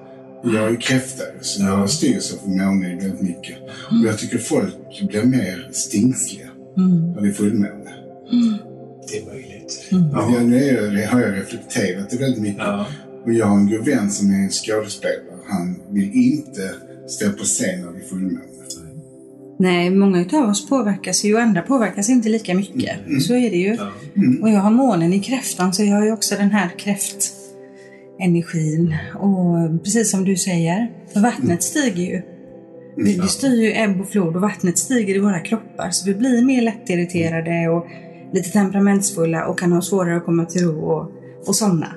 Jag 0.44 0.56
är 0.64 0.70
ju 0.70 0.78
kräfta 0.78 1.24
så 1.42 1.62
Ja. 1.64 1.80
jag 1.80 1.90
styrs 1.90 2.34
av 2.34 2.50
månen 2.50 2.98
väldigt 3.00 3.22
mycket. 3.22 3.58
Och 3.92 4.06
jag 4.08 4.18
tycker 4.18 4.38
folk 4.38 5.02
blir 5.10 5.24
mer 5.24 5.70
stingsliga 5.72 6.48
Mm. 6.78 7.12
när 7.14 7.22
det 7.22 7.28
är 7.28 7.34
fullmåne. 7.34 7.94
Det 9.12 9.18
är 9.18 9.26
möjligt. 9.26 9.88
Mm. 9.92 10.04
Men 10.04 10.12
Ja. 10.14 10.34
jag, 10.34 10.46
nu 10.46 10.58
är, 10.70 10.92
det 10.92 11.06
har 11.06 11.22
jag 11.22 11.38
reflekterat 11.38 12.10
det 12.10 12.18
väldigt 12.18 12.42
mycket. 12.42 12.58
Ja. 12.58 12.86
Och 13.26 13.34
jag 13.34 13.46
har 13.46 13.58
en 13.58 13.70
god 13.70 13.86
vän 13.86 14.12
som 14.12 14.32
är 14.32 14.36
en 14.36 14.50
skådespelare. 14.50 15.38
Han 15.50 15.76
vill 15.90 16.12
inte 16.14 16.72
stå 17.08 17.30
på 17.30 17.44
scen 17.44 17.82
när 17.82 17.92
det 17.92 18.00
är 18.00 18.10
fullmåne. 18.10 18.40
Nej, 19.60 19.90
många 19.90 20.26
av 20.34 20.50
oss 20.50 20.70
påverkas 20.70 21.24
ju 21.24 21.36
och 21.36 21.42
andra 21.42 21.62
påverkas 21.62 22.10
inte 22.10 22.30
lika 22.30 22.54
mycket. 22.54 22.98
Så 23.28 23.34
är 23.36 23.50
det 23.52 23.58
ju. 23.58 23.76
Ja. 23.76 23.92
Och 24.42 24.50
jag 24.50 24.60
har 24.60 24.72
månen 24.72 25.14
i 25.14 25.20
kräftan 25.20 25.74
så 25.74 25.84
jag 25.84 25.96
har 25.96 26.06
ju 26.06 26.12
också 26.12 26.36
den 26.36 26.52
här 26.52 26.70
kräftenergin. 28.18 28.96
Och 29.20 29.84
precis 29.84 30.12
som 30.12 30.26
du 30.26 30.36
säger, 30.36 30.92
för 31.14 31.20
vattnet 31.20 31.64
stiger 31.64 32.04
ju. 32.04 32.22
Det, 32.96 33.22
det 33.22 33.28
styr 33.28 33.62
ju 33.62 33.72
ebb 33.72 34.02
och 34.02 34.10
flod 34.10 34.36
och 34.36 34.42
vattnet 34.42 34.78
stiger 34.78 35.16
i 35.16 35.20
våra 35.20 35.40
kroppar 35.40 35.90
så 35.92 36.06
vi 36.06 36.16
blir 36.16 36.46
mer 36.46 36.62
lättirriterade 36.62 37.70
och 37.70 37.86
lite 38.34 38.50
temperamentsfulla 38.50 39.48
och 39.48 39.60
kan 39.60 39.72
ha 39.72 39.82
svårare 39.82 40.18
att 40.18 40.26
komma 40.26 40.46
till 40.46 40.62
ro 40.62 40.86
och, 40.86 41.12
och 41.48 41.56
somna. 41.56 41.88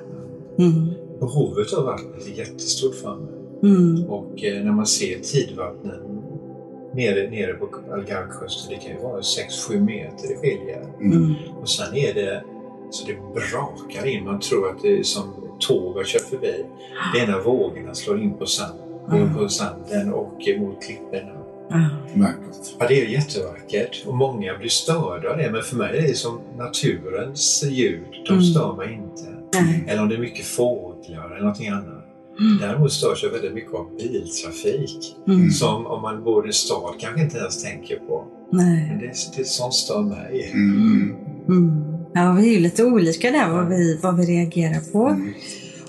Mm. 0.59 0.89
Behovet 1.19 1.73
av 1.73 1.85
vattnet 1.85 2.27
är 2.27 2.39
jättestort 2.39 2.95
för 2.95 3.15
mig. 3.15 3.33
Mm. 3.63 4.03
Och 4.03 4.43
eh, 4.43 4.63
när 4.63 4.71
man 4.71 4.85
ser 4.85 5.19
tidvattnen 5.19 5.99
nere, 6.93 7.29
nere 7.29 7.53
på 7.53 7.69
Algarvekusten, 7.93 8.73
det 8.73 8.83
kan 8.83 8.91
ju 8.91 9.03
vara 9.03 9.21
6-7 9.21 9.79
meter 9.85 10.27
det 10.27 10.35
skiljer. 10.35 10.83
Mm. 11.01 11.33
Och 11.61 11.69
sen 11.69 11.95
är 11.95 12.13
det 12.13 12.43
så 12.91 13.07
det 13.07 13.13
brakar 13.33 14.07
in. 14.07 14.25
Man 14.25 14.39
tror 14.39 14.69
att 14.69 14.81
det 14.81 14.99
är 14.99 15.03
som 15.03 15.23
tåg 15.59 15.95
har 15.95 16.03
kört 16.03 16.21
förbi. 16.21 16.65
Det 17.13 17.19
är 17.19 17.27
när 17.27 17.39
vågorna 17.39 17.93
slår 17.93 18.21
in 18.21 18.33
på, 18.33 18.45
sand, 18.45 18.79
Mm. 19.11 19.35
på 19.35 19.49
sanden 19.49 20.13
och 20.13 20.33
mot 20.59 20.83
klipporna. 20.83 21.31
Ah. 21.71 21.89
Vackert. 22.15 22.75
Ja, 22.79 22.85
det 22.87 23.01
är 23.01 23.05
jättevackert 23.07 24.03
och 24.07 24.15
många 24.15 24.57
blir 24.57 24.69
störda 24.69 25.31
av 25.31 25.37
det. 25.37 25.49
Men 25.51 25.61
för 25.61 25.75
mig 25.75 25.97
är 25.97 26.01
det 26.01 26.13
som 26.17 26.39
naturens 26.57 27.63
ljud. 27.69 28.05
De 28.27 28.33
Mm. 28.33 28.43
stör 28.43 28.75
mig 28.75 28.93
inte. 28.93 29.37
Nej. 29.53 29.83
Eller 29.87 30.01
om 30.01 30.09
det 30.09 30.15
är 30.15 30.19
mycket 30.19 30.45
fåglar 30.45 31.25
eller 31.25 31.39
någonting 31.39 31.67
annat. 31.67 32.03
Mm. 32.39 32.57
Däremot 32.61 32.91
störs 32.91 33.23
jag 33.23 33.29
väldigt 33.31 33.53
mycket 33.53 33.73
av 33.73 33.95
biltrafik. 33.97 35.15
Mm. 35.27 35.49
Som 35.51 35.87
om 35.87 36.01
man 36.01 36.23
bor 36.23 36.45
i 36.45 36.47
en 36.47 36.53
stad 36.53 36.93
kanske 36.99 37.21
inte 37.21 37.37
ens 37.37 37.63
tänker 37.63 37.95
på. 37.99 38.25
Men 38.51 38.65
Nej. 38.65 38.97
det, 39.01 39.37
det 39.37 39.45
sånt 39.47 39.73
stör 39.73 40.01
mig. 40.01 40.51
Mm. 40.53 41.15
Mm. 42.15 42.27
Ja, 42.27 42.33
vi 42.33 42.49
är 42.49 42.53
ju 42.53 42.59
lite 42.59 42.83
olika 42.83 43.31
där 43.31 43.49
vad 43.49 43.67
vi, 43.69 43.99
vad 44.01 44.17
vi 44.17 44.23
reagerar 44.25 44.91
på. 44.91 45.07
Mm. 45.07 45.33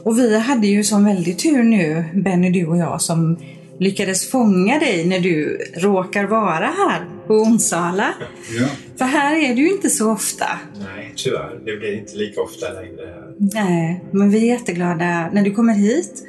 Och 0.03 0.19
vi 0.19 0.39
hade 0.39 0.67
ju 0.67 0.85
som 0.85 1.05
väldigt 1.05 1.39
tur 1.39 1.63
nu, 1.63 2.05
Benny, 2.15 2.51
du 2.51 2.67
och 2.67 2.77
jag, 2.77 3.03
som 3.03 3.39
lyckades 3.79 4.31
fånga 4.31 4.79
dig 4.79 5.07
när 5.07 5.21
du 5.21 5.59
råkar 5.77 6.25
vara 6.25 6.67
här 6.67 7.05
på 7.27 7.35
Onsala. 7.35 8.15
Ja. 8.61 8.67
För 8.99 9.05
här 9.05 9.37
är 9.37 9.55
du 9.55 9.63
ju 9.63 9.73
inte 9.73 9.91
så 9.91 10.13
ofta. 10.13 10.47
Nej, 10.79 11.13
tyvärr. 11.17 11.61
Det 11.65 11.77
blir 11.77 11.99
inte 11.99 12.17
lika 12.17 12.41
ofta 12.41 12.67
längre 12.73 13.07
här. 13.07 13.35
Nej, 13.39 14.05
men 14.11 14.31
vi 14.31 14.39
är 14.39 14.55
jätteglada 14.55 15.31
när 15.33 15.43
du 15.43 15.51
kommer 15.51 15.75
hit. 15.75 16.25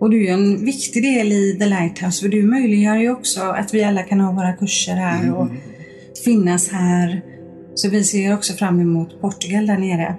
Och 0.00 0.10
du 0.10 0.26
är 0.26 0.32
en 0.32 0.64
viktig 0.64 1.02
del 1.02 1.32
i 1.32 1.56
The 1.58 1.66
Lighthouse, 1.66 2.22
för 2.22 2.28
du 2.28 2.42
möjliggör 2.42 2.96
ju 2.96 3.10
också 3.10 3.40
att 3.40 3.74
vi 3.74 3.84
alla 3.84 4.02
kan 4.02 4.20
ha 4.20 4.32
våra 4.32 4.52
kurser 4.52 4.94
här 4.94 5.34
och 5.34 5.48
finnas 6.24 6.68
här. 6.68 7.22
Så 7.78 7.88
vi 7.88 8.04
ser 8.04 8.34
också 8.34 8.52
fram 8.52 8.80
emot 8.80 9.20
Portugal 9.20 9.66
där 9.66 9.78
nere 9.78 10.16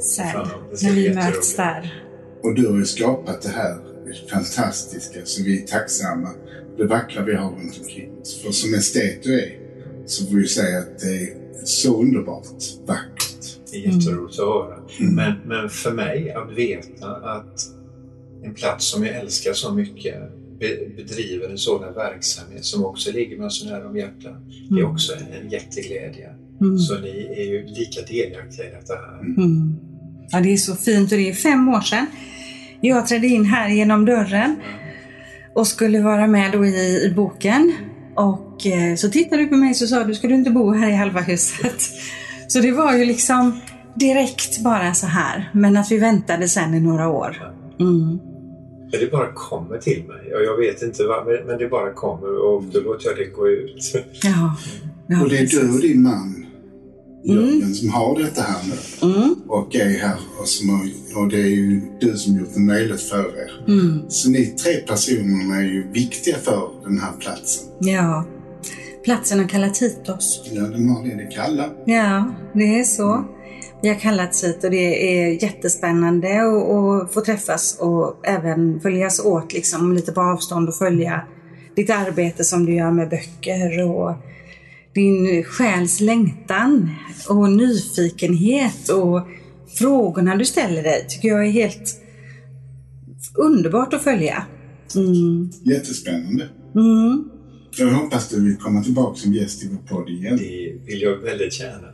sen, 0.00 0.26
när 0.82 0.92
vi 0.92 1.14
möts 1.14 1.56
där. 1.56 2.04
Och 2.42 2.54
du 2.54 2.68
har 2.68 2.78
ju 2.78 2.84
skapat 2.84 3.42
det 3.42 3.48
här 3.48 3.76
fantastiska 4.30 5.20
så 5.24 5.42
vi 5.42 5.62
är 5.62 5.66
tacksamma 5.66 6.28
det 6.76 6.84
vackra 6.84 7.24
vi 7.24 7.34
har 7.34 7.50
runt 7.50 7.78
omkring 7.82 8.10
oss. 8.20 8.42
För 8.42 8.52
som 8.52 8.74
estet 8.74 9.22
du 9.22 9.40
är 9.40 9.58
så 10.06 10.26
får 10.26 10.36
vi 10.36 10.48
säga 10.48 10.78
att 10.78 10.98
det 10.98 11.22
är 11.22 11.34
så 11.64 12.02
underbart 12.02 12.46
vackert. 12.86 13.58
Det 13.72 13.76
är 13.76 13.80
jätteroligt 13.80 14.38
att 14.38 14.46
höra. 14.46 14.78
Mm. 15.00 15.14
Men, 15.14 15.32
men 15.46 15.68
för 15.70 15.92
mig 15.92 16.32
att 16.32 16.52
veta 16.52 17.06
att 17.16 17.60
en 18.42 18.54
plats 18.54 18.86
som 18.90 19.04
jag 19.06 19.16
älskar 19.16 19.52
så 19.52 19.74
mycket 19.74 20.14
be, 20.60 20.68
bedriver 20.96 21.48
en 21.48 21.58
sådan 21.58 21.94
verksamhet 21.94 22.64
som 22.64 22.84
också 22.84 23.12
ligger 23.12 23.38
mig 23.38 23.50
så 23.50 23.66
nära 23.66 23.88
om 23.88 23.96
hjärtat. 23.96 24.36
Det 24.70 24.74
är 24.74 24.78
Mm. 24.78 24.90
också 24.90 25.12
en, 25.12 25.42
en 25.42 25.50
jätteglädje. 25.50 26.34
Mm. 26.60 26.78
Så 26.78 26.98
ni 26.98 27.34
är 27.36 27.44
ju 27.44 27.66
lika 27.66 28.00
delaktiga 28.02 28.66
i 28.66 28.70
detta 28.70 28.94
här. 28.94 29.20
Mm. 29.20 29.76
Ja, 30.30 30.40
det 30.40 30.52
är 30.52 30.56
så 30.56 30.76
fint 30.76 31.12
och 31.12 31.18
det 31.18 31.28
är 31.28 31.34
fem 31.34 31.68
år 31.68 31.80
sedan 31.80 32.06
jag 32.80 33.06
trädde 33.06 33.26
in 33.26 33.44
här 33.44 33.68
genom 33.68 34.04
dörren 34.04 34.56
och 35.54 35.66
skulle 35.66 36.00
vara 36.00 36.26
med 36.26 36.52
då 36.52 36.64
i, 36.64 37.04
i 37.04 37.12
boken. 37.16 37.74
Och 38.14 38.66
eh, 38.66 38.96
så 38.96 39.10
tittade 39.10 39.42
du 39.42 39.48
på 39.48 39.56
mig 39.56 39.70
och 39.70 39.76
sa 39.76 40.04
du 40.04 40.14
ska 40.14 40.28
du 40.28 40.34
inte 40.34 40.50
bo 40.50 40.72
här 40.72 40.88
i 40.90 40.94
halva 40.94 41.20
huset. 41.20 41.80
Så 42.48 42.60
det 42.60 42.72
var 42.72 42.96
ju 42.96 43.04
liksom 43.04 43.60
direkt 43.94 44.58
bara 44.64 44.94
så 44.94 45.06
här. 45.06 45.50
Men 45.54 45.76
att 45.76 45.90
vi 45.90 45.98
väntade 45.98 46.48
sen 46.48 46.74
i 46.74 46.80
några 46.80 47.08
år. 47.08 47.52
Mm. 47.80 48.18
Men 48.90 49.00
det 49.00 49.10
bara 49.10 49.32
kommer 49.32 49.78
till 49.78 50.04
mig 50.04 50.34
och 50.34 50.42
jag 50.42 50.56
vet 50.56 50.82
inte 50.82 51.04
vad, 51.04 51.26
men, 51.26 51.46
men 51.46 51.58
det 51.58 51.68
bara 51.68 51.92
kommer 51.92 52.44
och 52.44 52.64
då 52.72 52.80
låter 52.80 53.08
jag 53.08 53.16
det 53.16 53.24
gå 53.24 53.48
ut. 53.48 53.92
Ja. 54.22 54.56
ja. 55.06 55.22
och 55.22 55.28
det 55.28 55.38
är 55.38 55.46
du 55.46 55.74
och 55.74 55.80
din 55.80 56.02
man 56.02 56.47
Jörgen 57.24 57.74
som 57.74 57.88
har 57.90 58.18
detta 58.18 58.42
här 58.42 58.60
nu 58.68 59.08
Mm. 59.10 59.34
och 59.48 59.74
är 59.76 59.98
här 59.98 60.16
och, 60.40 60.48
som 60.48 60.68
har, 60.70 60.80
och 61.22 61.28
det 61.28 61.36
är 61.40 61.46
ju 61.46 61.80
du 62.00 62.16
som 62.16 62.36
gjort 62.38 62.54
det 62.54 62.60
möjligt 62.60 63.00
för 63.02 63.18
er. 63.18 63.64
Mm. 63.68 64.00
Så 64.08 64.30
ni 64.30 64.46
tre 64.46 64.72
personerna 64.76 65.56
är 65.56 65.62
ju 65.62 65.86
viktiga 65.92 66.36
för 66.36 66.68
den 66.84 66.98
här 66.98 67.12
platsen. 67.20 67.64
Ja. 67.80 68.24
Platsen 69.04 69.38
har 69.40 69.48
kallat 69.48 69.78
hit 69.82 70.08
oss. 70.08 70.42
Ja, 70.52 70.62
de 70.62 70.88
har 70.88 71.04
det 71.04 71.14
de 71.24 71.34
kallar. 71.34 71.70
Ja, 71.86 72.34
det 72.54 72.80
är 72.80 72.84
så. 72.84 73.24
Vi 73.82 73.88
har 73.88 73.96
kallats 73.96 74.44
hit 74.44 74.64
och 74.64 74.70
det 74.70 75.18
är 75.20 75.42
jättespännande 75.42 76.28
att- 76.42 76.70
att 77.04 77.14
få 77.14 77.20
träffas 77.20 77.76
och 77.80 78.26
även 78.26 78.80
följas 78.80 79.20
åt 79.24 79.52
liksom 79.52 79.92
lite 79.92 80.12
på 80.12 80.20
avstånd 80.20 80.68
och 80.68 80.74
följa 80.76 81.22
ditt 81.76 81.90
arbete 81.90 82.44
som 82.44 82.66
du 82.66 82.74
gör 82.74 82.90
med 82.90 83.08
böcker 83.08 83.84
och 83.84 84.12
din 84.98 85.44
själs 85.44 86.00
längtan 86.00 86.90
och 87.28 87.52
nyfikenhet 87.52 88.88
och 88.88 89.28
frågorna 89.78 90.36
du 90.36 90.44
ställer 90.44 90.82
dig 90.82 91.06
tycker 91.08 91.28
jag 91.28 91.46
är 91.46 91.50
helt 91.50 92.00
underbart 93.34 93.94
att 93.94 94.02
följa. 94.02 94.46
Mm. 94.96 95.50
Jättespännande. 95.64 96.48
Mm. 96.74 97.24
Jag 97.78 97.90
hoppas 97.90 98.28
du 98.28 98.44
vill 98.44 98.56
komma 98.56 98.82
tillbaka 98.82 99.18
som 99.18 99.32
gäst 99.32 99.64
i 99.64 99.68
vår 99.68 99.96
podd 99.96 100.08
igen. 100.08 100.36
Det 100.36 100.72
vill 100.86 101.02
jag 101.02 101.16
väldigt 101.16 101.60
gärna. 101.60 101.88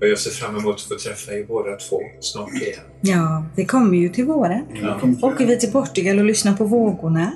Och 0.00 0.08
jag 0.08 0.18
ser 0.18 0.30
fram 0.30 0.56
emot 0.56 0.74
att 0.74 0.80
få 0.80 0.94
träffa 0.94 1.32
er 1.32 1.44
båda 1.48 1.76
två 1.76 2.00
snart 2.20 2.52
igen. 2.52 2.80
Ja, 3.00 3.46
vi 3.56 3.64
kommer 3.64 3.98
ju 3.98 4.08
till 4.08 4.24
våren. 4.24 4.64
Kommer 5.00 5.24
Åker 5.24 5.46
vi 5.46 5.58
till 5.58 5.70
Portugal 5.70 6.18
och 6.18 6.24
lyssnar 6.24 6.56
på 6.56 6.64
vågorna. 6.64 7.32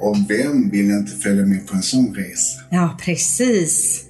Och 0.00 0.16
vem 0.28 0.70
vill 0.70 0.90
inte 0.90 1.12
följa 1.12 1.46
med 1.46 1.66
på 1.66 1.76
en 1.76 1.82
sån 1.82 2.14
resa? 2.14 2.60
Ja, 2.70 2.98
precis. 3.04 4.04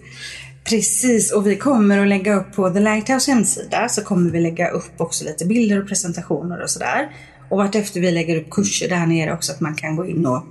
Precis, 0.70 1.32
och 1.32 1.46
vi 1.46 1.56
kommer 1.56 1.98
att 1.98 2.08
lägga 2.08 2.34
upp 2.34 2.52
på 2.56 2.70
The 2.70 2.80
Lighthouse 2.80 3.30
hemsida 3.30 3.88
så 3.88 4.02
kommer 4.02 4.30
vi 4.30 4.40
lägga 4.40 4.70
upp 4.70 4.92
också 4.96 5.24
lite 5.24 5.46
bilder 5.46 5.82
och 5.82 5.88
presentationer 5.88 6.62
och 6.62 6.70
sådär. 6.70 7.16
Och 7.50 7.58
vartefter 7.58 8.00
vi 8.00 8.10
lägger 8.10 8.40
upp 8.40 8.50
kurser 8.50 8.88
där 8.88 9.06
nere 9.06 9.32
också 9.32 9.52
att 9.52 9.60
man 9.60 9.74
kan 9.74 9.96
gå 9.96 10.06
in 10.06 10.26
och 10.26 10.42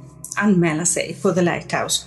anmäla 0.42 0.86
sig 0.86 1.16
på 1.22 1.32
The 1.32 1.42
Lighthouse 1.42 2.06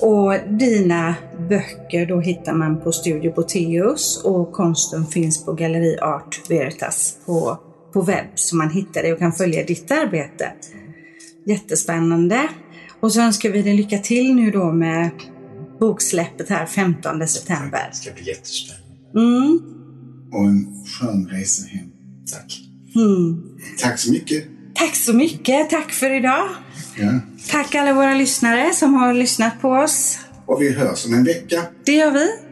Och 0.00 0.34
dina 0.58 1.14
böcker 1.48 2.06
då 2.06 2.20
hittar 2.20 2.52
man 2.52 2.80
på 2.80 2.92
Studio 2.92 3.32
Boteus 3.34 4.22
och 4.24 4.52
konsten 4.52 5.06
finns 5.06 5.44
på 5.44 5.52
Galleri 5.52 5.98
Art 5.98 6.50
Veritas 6.50 7.16
på, 7.26 7.58
på 7.92 8.00
webb 8.00 8.26
så 8.34 8.56
man 8.56 8.70
hittar 8.70 9.02
det 9.02 9.12
och 9.12 9.18
kan 9.18 9.32
följa 9.32 9.64
ditt 9.64 9.90
arbete. 9.90 10.52
Jättespännande. 11.46 12.48
Och 13.00 13.12
så 13.12 13.20
önskar 13.20 13.50
vi 13.50 13.62
dig 13.62 13.74
lycka 13.74 13.98
till 13.98 14.34
nu 14.34 14.50
då 14.50 14.72
med 14.72 15.10
boksläppet 15.78 16.48
här 16.48 16.66
15 16.66 17.28
september. 17.28 17.88
Det 17.90 17.96
ska 17.96 18.12
bli 18.12 18.28
jättespännande. 18.28 18.84
Mm. 19.16 19.60
Och 20.32 20.44
en 20.44 20.84
skön 20.86 21.28
resa 21.32 21.66
hem. 21.66 21.86
Tack. 22.32 22.60
Mm. 22.94 23.42
Tack 23.78 23.98
så 23.98 24.12
mycket. 24.12 24.44
Tack 24.74 24.96
så 24.96 25.12
mycket. 25.12 25.70
Tack 25.70 25.92
för 25.92 26.10
idag. 26.10 26.48
Ja. 26.98 27.20
Tack 27.50 27.74
alla 27.74 27.92
våra 27.92 28.14
lyssnare 28.14 28.74
som 28.74 28.94
har 28.94 29.14
lyssnat 29.14 29.60
på 29.60 29.68
oss. 29.68 30.18
Och 30.46 30.62
vi 30.62 30.72
hörs 30.72 31.06
om 31.06 31.14
en 31.14 31.24
vecka. 31.24 31.62
Det 31.84 31.92
gör 31.92 32.10
vi. 32.10 32.43